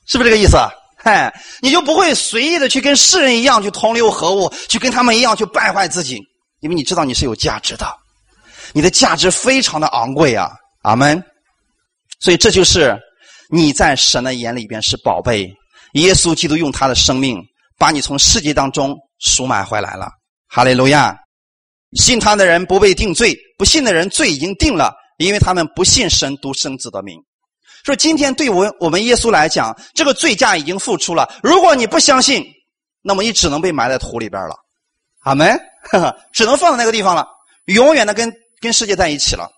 [0.08, 0.58] 是不是这个意思？
[1.04, 6.20] 嗨，你就不会随意的去跟世人一样去同流合污，去跟他们一样去败坏自己，
[6.60, 7.92] 因为你知道你是有价值的。
[8.72, 10.52] 你的价值非常的昂贵啊，
[10.84, 11.22] 阿门。
[12.20, 12.96] 所以这就是
[13.50, 15.52] 你在神的眼里边是宝贝。
[15.94, 17.42] 耶稣基督用他的生命
[17.78, 20.08] 把你从世界当中赎买回来了，
[20.48, 21.18] 哈利路亚。
[21.94, 27.18] 信他的人不被定罪，不信的人罪已经定了，因为他们不信神独生子的名。
[27.84, 31.34] 说今天对我我们耶稣来讲，这个罪价已经付出了。
[31.42, 32.46] 如果你不相信，
[33.02, 34.56] 那么你只能被埋在土里边了，
[35.24, 35.60] 阿门。
[36.32, 37.28] 只能放在那个地方了，
[37.66, 38.32] 永远的跟。
[38.62, 39.50] 跟世界在一起了，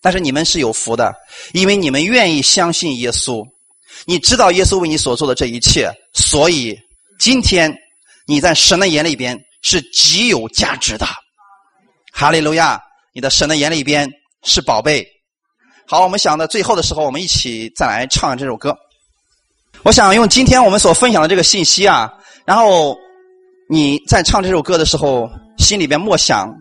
[0.00, 1.14] 但是你们是有福的，
[1.52, 3.44] 因为你们愿意相信耶稣，
[4.06, 6.74] 你知道耶稣为你所做的这一切，所以
[7.18, 7.70] 今天
[8.26, 11.06] 你在神的眼里边是极有价值的。
[12.14, 12.80] 哈利路亚！
[13.12, 14.10] 你的神的眼里边
[14.42, 15.06] 是宝贝。
[15.86, 18.76] 好，我们想到最后的时候，我们一起再来唱这首歌。
[19.82, 22.10] 我想用今天我们所分享的这个信息啊，
[22.46, 22.96] 然后
[23.68, 25.28] 你在唱这首歌的时候，
[25.58, 26.52] 心里边默想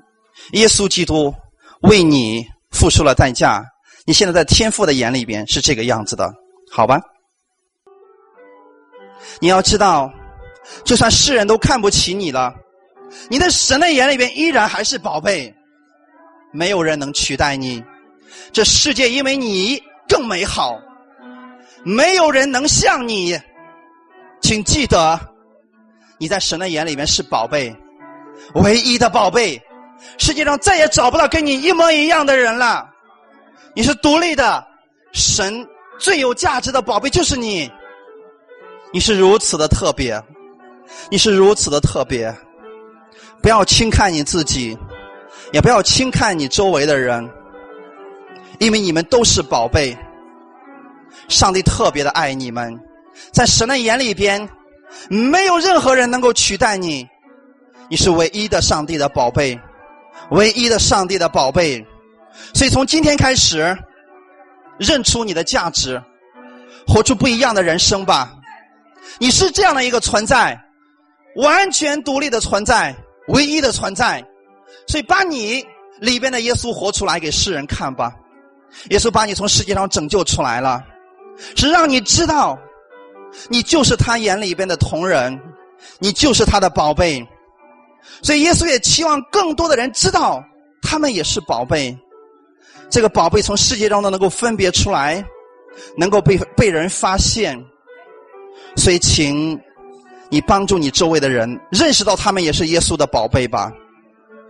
[0.51, 1.33] 耶稣基督。
[1.83, 3.61] 为你付出了代价，
[4.05, 6.31] 你现在在天父的眼里边是这个样子的，
[6.71, 6.97] 好吧？
[9.41, 10.09] 你要知道，
[10.85, 12.53] 就算世人都看不起你了，
[13.29, 15.53] 你在神的眼里边依然还是宝贝，
[16.53, 17.83] 没有人能取代你。
[18.51, 20.79] 这世界因为你更美好，
[21.83, 23.39] 没有人能像你。
[24.41, 25.19] 请记得，
[26.17, 27.75] 你在神的眼里面是宝贝，
[28.55, 29.61] 唯一的宝贝。
[30.17, 32.89] 世界上再也找不到跟你一模一样的人了。
[33.73, 34.65] 你是独立的，
[35.13, 35.65] 神
[35.97, 37.71] 最有价值的宝贝就是你。
[38.91, 40.21] 你是如此的特别，
[41.09, 42.35] 你是如此的特别。
[43.41, 44.77] 不要轻看你自己，
[45.51, 47.27] 也不要轻看你周围的人，
[48.59, 49.97] 因为你们都是宝贝。
[51.27, 52.79] 上帝特别的爱你们，
[53.31, 54.49] 在神的眼里边，
[55.09, 57.07] 没有任何人能够取代你。
[57.89, 59.59] 你是唯一的上帝的宝贝。
[60.29, 61.85] 唯一的上帝的宝贝，
[62.53, 63.75] 所以从今天开始，
[64.77, 66.01] 认出你的价值，
[66.87, 68.33] 活出不一样的人生吧。
[69.19, 70.57] 你是这样的一个存在，
[71.35, 72.95] 完全独立的存在，
[73.27, 74.23] 唯一的存在。
[74.87, 75.65] 所以把你
[75.99, 78.13] 里边的耶稣活出来给世人看吧。
[78.89, 80.83] 耶稣把你从世界上拯救出来了，
[81.55, 82.57] 是让你知道，
[83.49, 85.39] 你就是他眼里边的同人，
[85.99, 87.25] 你就是他的宝贝。
[88.21, 90.43] 所以，耶稣也期望更多的人知道，
[90.81, 91.97] 他们也是宝贝。
[92.89, 95.23] 这个宝贝从世界中都能够分别出来，
[95.97, 97.57] 能够被被人发现。
[98.75, 99.59] 所以，请
[100.29, 103.71] 你帮助你周围的人认识到他们也是耶稣的宝贝吧。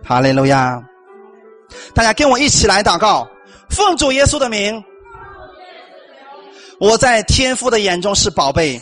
[0.04, 0.82] 哈利路亚！
[1.94, 3.26] 大家跟我一起来祷告，
[3.70, 4.82] 奉主耶稣的名，
[6.78, 8.80] 我在天父的眼中是宝贝。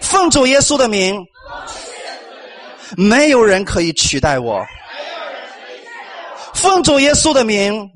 [0.00, 1.26] 奉主耶稣的名，
[2.96, 4.64] 没有人可以取代我。
[6.54, 7.90] 奉主耶稣的名，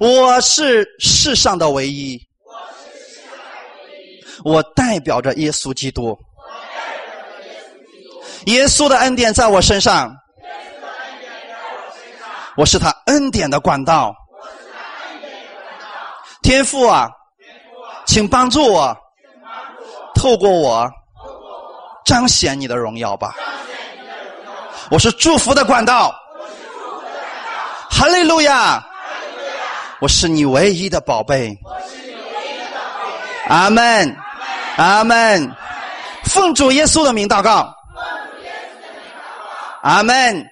[0.00, 2.20] 我是世上的唯一。
[4.44, 6.18] 我代表着耶稣基督。
[8.46, 10.14] 耶稣的恩典在我身上。
[12.58, 14.12] 我是他恩典的管道。
[16.42, 17.08] 天赋啊，
[18.04, 18.96] 请帮助我。
[20.16, 20.90] 透过我，
[22.04, 23.32] 彰显你的荣耀吧。
[24.90, 26.12] 我是祝福的管道。
[27.88, 28.84] 哈利路亚！
[30.00, 31.56] 我是你唯一的宝贝。
[33.46, 34.16] 阿门，
[34.76, 35.48] 阿门。
[36.24, 37.72] 奉主耶稣的名祷告。
[39.82, 40.44] 阿门。